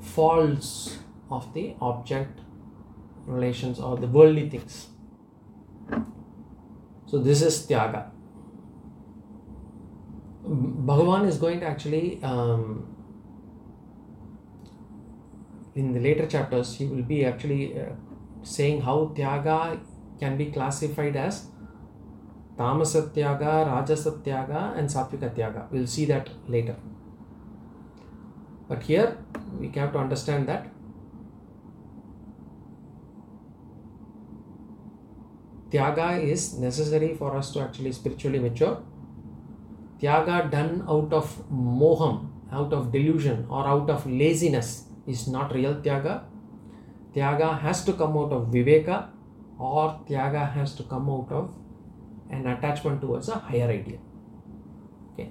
[0.00, 0.98] faults
[1.30, 2.40] of the object
[3.26, 4.88] relations or the worldly things.
[7.06, 8.10] So this is tyaga
[10.48, 12.62] bhagavan is going to actually um,
[15.74, 17.90] in the later chapters he will be actually uh,
[18.42, 19.78] saying how tyaga
[20.18, 21.46] can be classified as
[22.58, 25.70] Tamasatyaga, Rajasatyaga, and Satvikatyaga.
[25.70, 26.74] We'll see that later.
[28.68, 29.16] But here
[29.60, 30.66] we have to understand that
[35.70, 38.82] Tyaga is necessary for us to actually spiritually mature.
[40.00, 45.74] Tyaga done out of moham, out of delusion, or out of laziness is not real
[45.76, 46.24] Tyaga.
[47.14, 49.08] Tyaga has to come out of Viveka,
[49.58, 51.54] or Tyaga has to come out of
[52.30, 53.98] an attachment towards a higher ideal
[55.18, 55.30] okay.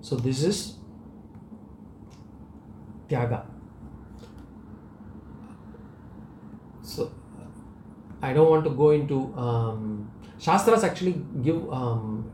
[0.00, 0.76] So this is
[3.08, 3.44] tyaga.
[6.82, 7.12] So
[8.22, 12.30] i don't want to go into um, shastras actually give um,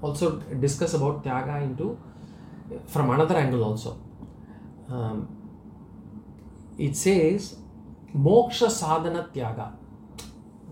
[0.00, 1.98] also discuss about tyaga into
[2.86, 3.98] from another angle also
[4.90, 5.28] um,
[6.78, 7.56] it says
[8.14, 9.72] moksha sadhana tyaga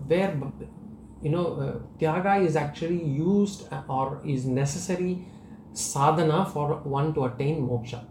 [0.07, 0.33] where
[1.21, 5.25] you know uh, tyaga is actually used or is necessary
[5.73, 6.67] sadhana for
[6.99, 8.03] one to attain moksha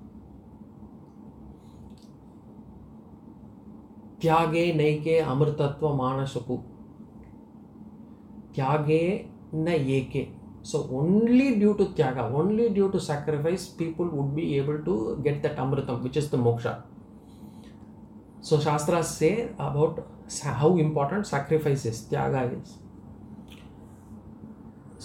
[4.20, 6.56] त्यागे नैके अमृतत्व मानसुकु
[8.56, 9.04] त्यागे
[9.54, 10.22] न eke
[10.70, 14.94] so only due to tyaga only due to sacrifice people would be able to
[15.26, 16.74] get that amritam which is the moksha
[18.48, 19.34] so shastras say
[19.68, 20.02] about
[20.62, 22.74] how important sacrifice is tyaga is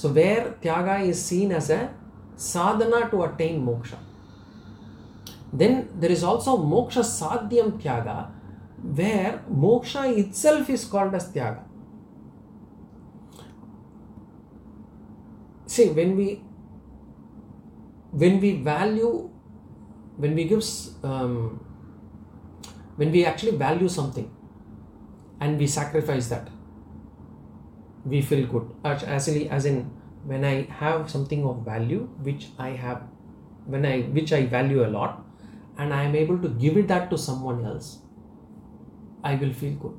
[0.01, 1.93] so, where Tyaga is seen as a
[2.35, 3.97] sadhana to attain moksha.
[5.53, 8.31] Then there is also moksha sadhyam Tyaga,
[8.81, 11.65] where moksha itself is called as Tyaga.
[15.73, 16.27] See, when we
[18.11, 19.29] when we value
[20.17, 20.63] when we give
[21.03, 21.59] um,
[22.95, 24.29] when we actually value something
[25.39, 26.49] and we sacrifice that
[28.05, 28.67] we feel good.
[28.83, 29.03] As-
[29.57, 29.79] as in
[30.31, 32.99] when i have something of value which i have
[33.75, 35.23] when i which i value a lot
[35.77, 37.89] and i am able to give it that to someone else
[39.23, 39.97] i will feel good.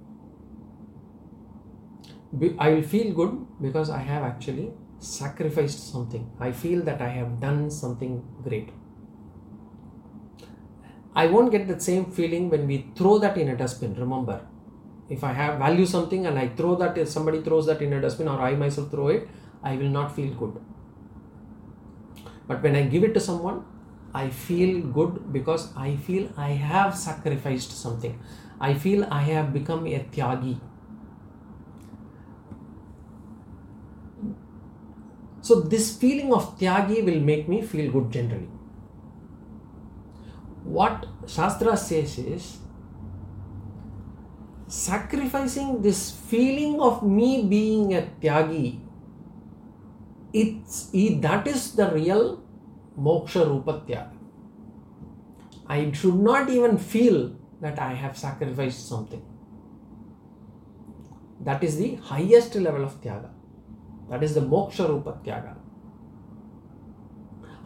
[2.58, 4.72] I will feel good because i have actually
[5.02, 8.14] sacrificed something i feel that i have done something
[8.46, 8.70] great
[11.14, 13.94] I won't get that same feeling when we throw that in a dustbin.
[13.94, 14.40] Remember,
[15.10, 18.00] if I have value something and I throw that, if somebody throws that in a
[18.00, 19.28] dustbin or I myself throw it,
[19.62, 20.58] I will not feel good.
[22.48, 23.64] But when I give it to someone,
[24.14, 28.18] I feel good because I feel I have sacrificed something.
[28.58, 30.58] I feel I have become a tyagi.
[35.42, 38.48] So, this feeling of tyagi will make me feel good generally
[40.64, 42.58] what Shastra says is
[44.66, 48.80] sacrificing this feeling of me being a tyagi,
[50.32, 50.90] it's
[51.26, 52.42] that is the real
[52.98, 54.16] moksha rupa tyaga.
[55.66, 59.22] I should not even feel that I have sacrificed something.
[61.40, 63.31] That is the highest level of tyaga.
[64.10, 65.56] That is the moksha rupa tyaga.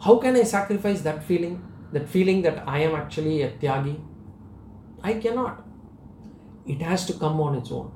[0.01, 1.63] How can I sacrifice that feeling?
[1.91, 3.99] that feeling that I am actually a tyagi,
[5.01, 5.63] I cannot.
[6.65, 7.91] It has to come on its own.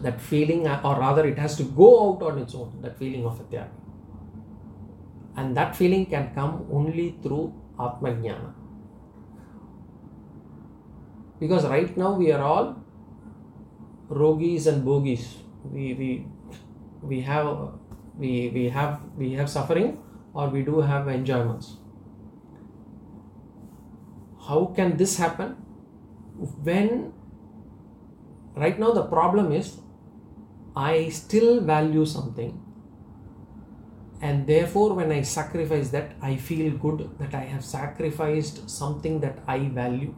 [0.00, 3.38] That feeling, or rather, it has to go out on its own, that feeling of
[3.40, 3.68] a tyagi.
[5.36, 8.54] And that feeling can come only through Atma Jnana.
[11.40, 12.76] Because right now we are all
[14.08, 15.26] rogis and bhogis.
[15.64, 16.26] We, we,
[17.04, 17.70] we have
[18.16, 19.98] we, we have we have suffering
[20.32, 21.76] or we do have enjoyments.
[24.48, 25.56] How can this happen?
[26.62, 27.12] When
[28.56, 29.78] right now the problem is
[30.76, 32.60] i still value something
[34.20, 39.38] and therefore when i sacrifice that i feel good that i have sacrificed something that
[39.46, 40.14] i value.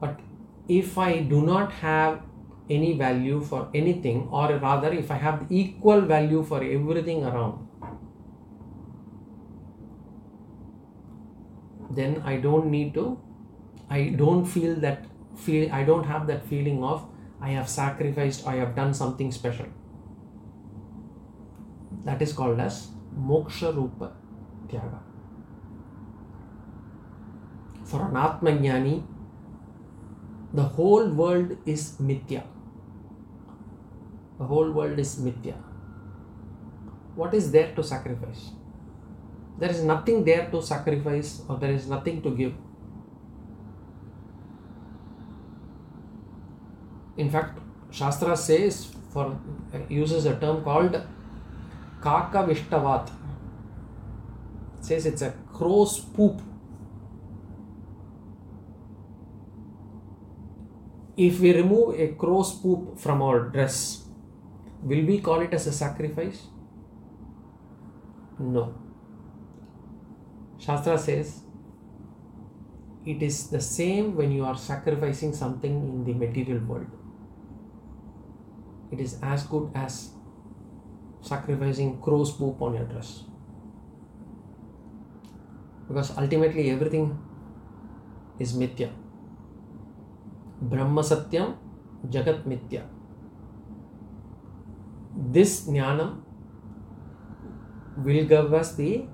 [0.00, 0.20] But
[0.68, 2.22] if i do not have
[2.70, 7.64] any value for anything or rather if i have equal value for everything around
[11.94, 13.18] then I don't need to,
[13.88, 15.06] I don't feel that
[15.36, 17.06] feel, I don't have that feeling of
[17.40, 19.66] I have sacrificed, I have done something special.
[22.04, 22.88] That is called as
[23.18, 24.12] moksha rupa
[24.68, 25.00] tyaga.
[27.84, 29.04] For an Atmajnani,
[30.54, 32.44] the whole world is mithya.
[34.38, 35.56] The whole world is mithya.
[37.14, 38.50] What is there to sacrifice?
[39.58, 42.54] there is nothing there to sacrifice or there is nothing to give
[47.16, 47.60] in fact
[47.90, 49.26] shastra says for
[49.72, 51.00] uh, uses a term called
[52.02, 53.12] kaka vishtavat
[54.80, 56.40] says it's a crow's poop
[61.16, 64.03] if we remove a crow's poop from our dress
[64.92, 66.46] will we call it as a sacrifice
[68.38, 68.64] no
[70.64, 71.44] Shastra says
[73.04, 76.86] it is the same when you are sacrificing something in the material world.
[78.90, 80.10] It is as good as
[81.20, 83.24] sacrificing crow's poop on your dress.
[85.86, 87.18] Because ultimately everything
[88.38, 88.90] is mithya.
[90.62, 91.56] Brahma Satyam,
[92.08, 92.93] Jagat Mithya.
[95.16, 96.22] This jnanam
[97.96, 99.06] will give us the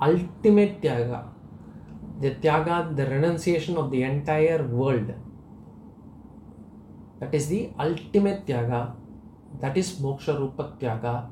[0.00, 1.28] ultimate tyaga.
[2.20, 5.14] The tyaga, the renunciation of the entire world.
[7.20, 8.94] That is the ultimate tyaga.
[9.60, 11.30] That is moksha rupa tyaga.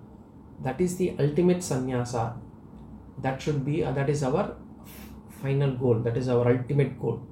[0.63, 2.37] That is the ultimate sannyasa.
[3.19, 4.57] That should be, uh, that is our
[5.43, 5.99] final goal.
[6.01, 7.27] That is our ultimate goal.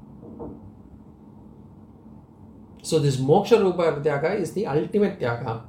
[2.83, 5.68] So this moksha rupa tyaga is the ultimate tyaga.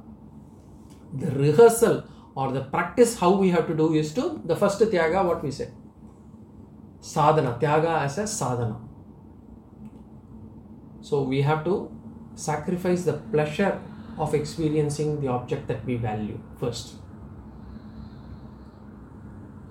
[1.12, 2.04] The rehearsal
[2.34, 5.50] or the practice how we have to do is to the first tyaga what we
[5.50, 5.70] say?
[7.00, 7.58] Sadhana.
[7.60, 8.78] Tyaga as a sadhana.
[11.00, 11.90] So we have to
[12.34, 13.80] sacrifice the pleasure
[14.18, 16.94] of experiencing the object that we value first.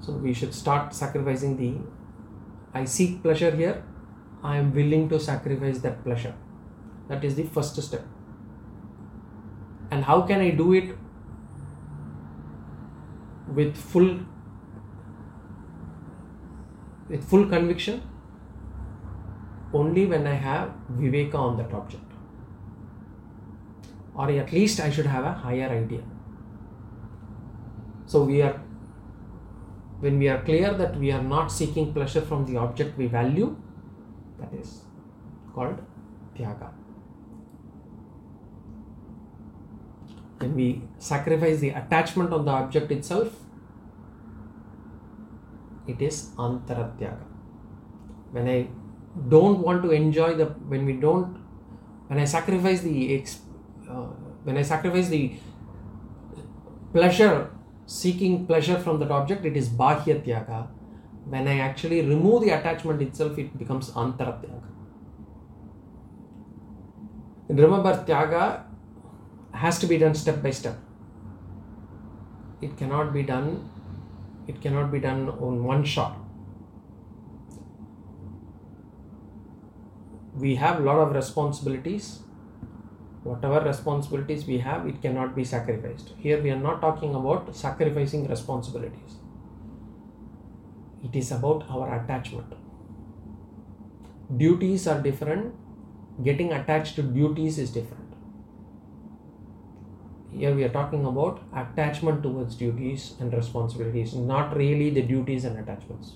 [0.02, 1.78] So we should start sacrificing the
[2.74, 3.84] i seek pleasure here.
[4.44, 6.36] I am willing to sacrifice that pleasure.
[7.08, 8.06] That is the first step.
[9.92, 10.96] And how can i do it
[13.56, 14.20] with full
[17.10, 18.02] with full conviction
[19.74, 22.04] only when I have Viveka on that object.
[24.14, 26.04] Or at least I should have a higher idea.
[28.06, 28.62] So we are
[30.00, 33.56] when we are clear that we are not seeking pleasure from the object we value,
[34.40, 34.82] that is
[35.54, 35.82] called
[36.36, 36.72] Tyaga.
[40.40, 43.28] When we sacrifice the attachment on the object itself,
[45.86, 47.26] it is Antaratyaga.
[48.32, 48.68] When I
[49.28, 51.38] don't want to enjoy the, when we don't,
[52.08, 53.24] when I sacrifice the,
[53.90, 53.94] uh,
[54.44, 55.34] when I sacrifice the
[56.94, 57.52] pleasure,
[57.86, 60.68] seeking pleasure from that object, it is Bahya Tyaga.
[61.26, 64.64] When I actually remove the attachment itself, it becomes Antaratyaga.
[67.50, 68.69] Remember, Tyaga
[69.54, 70.78] has to be done step by step.
[72.62, 73.70] It cannot be done.
[74.48, 76.18] It cannot be done on one shot.
[80.36, 82.20] We have a lot of responsibilities.
[83.24, 86.14] Whatever responsibilities we have, it cannot be sacrificed.
[86.18, 89.18] Here we are not talking about sacrificing responsibilities.
[91.04, 92.54] It is about our attachment.
[94.36, 95.54] Duties are different.
[96.24, 97.99] Getting attached to duties is different
[100.32, 105.58] here we are talking about attachment towards duties and responsibilities not really the duties and
[105.58, 106.14] attachments.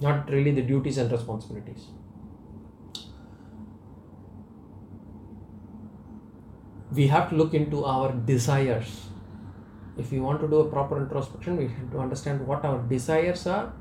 [0.00, 1.86] Not really the duties and responsibilities.
[6.92, 9.08] We have to look into our desires.
[9.98, 13.46] If we want to do a proper introspection we have to understand what our desires
[13.46, 13.72] are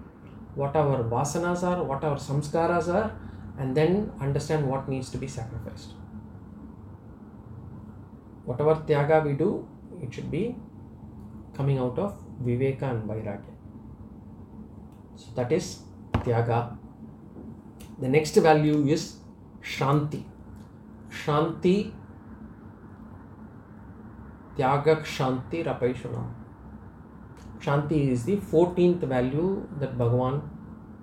[0.58, 3.12] what our vasanas are what our samskaras are
[3.60, 5.93] and then understand what needs to be sacrificed
[8.48, 9.68] whatever tyaga we do,
[10.02, 10.56] it should be
[11.56, 12.18] coming out of
[12.48, 13.54] viveka and vairagya.
[15.16, 15.80] So that is
[16.14, 16.78] tyaga.
[18.00, 19.18] The next value is
[19.62, 20.24] shanti.
[21.10, 21.91] Shanti,
[24.58, 26.28] tyaga shantir apaishunam.
[27.60, 30.41] Shanti is the 14th value that Bhagavan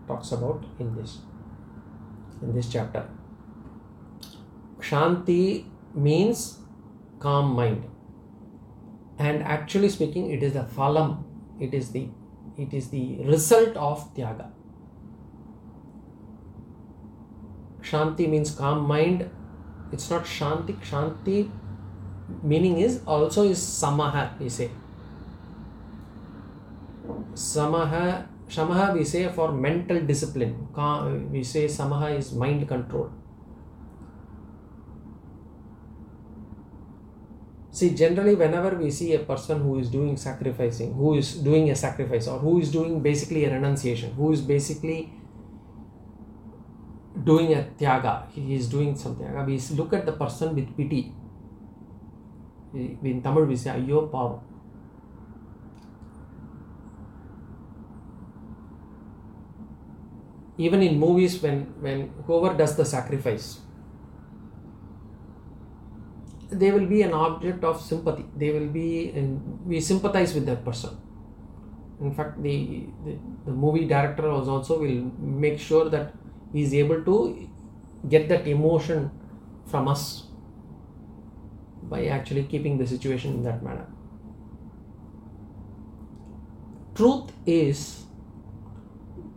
[0.06, 1.18] talks about in this
[2.42, 3.06] in this chapter.
[4.78, 5.64] Shanti
[5.94, 6.60] means
[7.26, 7.84] calm mind.
[9.18, 11.16] And actually speaking it is the phalam
[11.60, 12.08] it is the
[12.64, 14.50] it is the result of tyaga.
[17.90, 19.28] Shanti means calm mind.
[19.92, 20.76] It's not shanti.
[20.90, 21.50] Shanti
[22.42, 24.70] meaning is also is samaha we say.
[27.34, 30.56] Samaha shamaha we say for mental discipline.
[31.32, 33.12] We say samaha is mind control
[37.74, 41.74] see generally whenever we see a person who is doing sacrificing who is doing a
[41.74, 45.12] sacrifice or who is doing basically a renunciation who is basically
[47.30, 51.12] doing a tyaga he is doing some tyaga we look at the person with pity.
[52.74, 54.40] In tamil we say ayyo pavam
[60.58, 63.63] even in movies when when whoever does the sacrifice
[66.58, 68.24] they will be an object of sympathy.
[68.36, 70.96] They will be in, we sympathize with that person.
[72.00, 76.12] In fact the, the, the movie director also will make sure that
[76.52, 77.48] he is able to
[78.08, 79.10] get that emotion
[79.66, 80.24] from us
[81.84, 83.86] by actually keeping the situation in that manner.
[86.94, 88.04] Truth is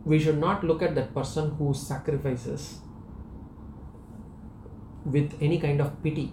[0.04, 2.78] we should not look at that person who sacrifices
[5.04, 6.32] with any kind of pity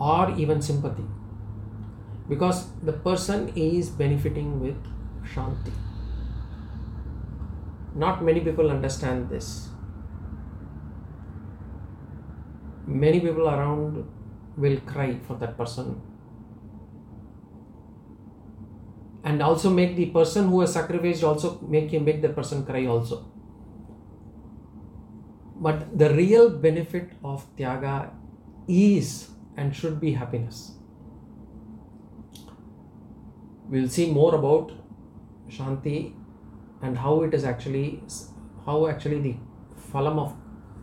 [0.00, 1.04] or even sympathy.
[2.28, 4.76] Because the person is benefiting with
[5.24, 5.72] shanti.
[7.94, 9.68] Not many people understand this.
[12.86, 14.08] Many people around
[14.56, 16.00] will cry for that person.
[19.22, 22.86] And also make the person who has sacrificed also make him make the person cry
[22.86, 23.26] also.
[25.56, 28.12] But the real benefit of tyaga
[28.66, 29.28] is
[29.60, 30.72] and should be happiness.
[33.68, 34.72] We'll see more about
[35.48, 36.14] Shanti
[36.82, 38.02] and how it is actually,
[38.64, 39.34] how actually the
[39.92, 40.34] phalam of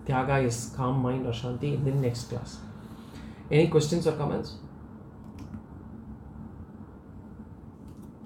[0.06, 2.60] Tyaga is calm mind or Shanti in the next class.
[3.50, 4.56] Any questions or comments?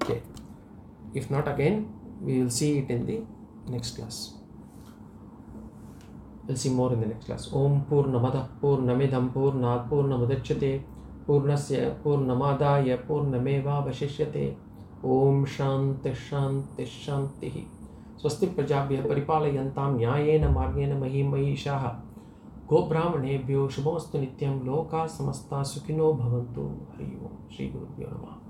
[0.04, 0.22] Okay.
[1.14, 3.22] If not, again, we will see it in the
[3.72, 4.41] next class.
[6.48, 7.52] We'll see more in the next class.
[7.54, 10.82] Om Purnamada Purnamidam Purnat Purnamudachyate
[11.28, 14.56] Purnasya Purnamadaya Purnameva Vashishyate
[15.04, 17.68] Om Shanti Shanti Shanti
[18.22, 21.88] स्वस्ति प्रजाभ्यः परिपालयन्तां न्यायेन मार्गेण महीं महिषाः
[22.70, 28.41] गोब्राह्मणेभ्यो शुभमस्तु नित्यं लोकाः समस्ताः सुखिनो भवन्तु हरि ओं श्रीगुरुभ्यो नमः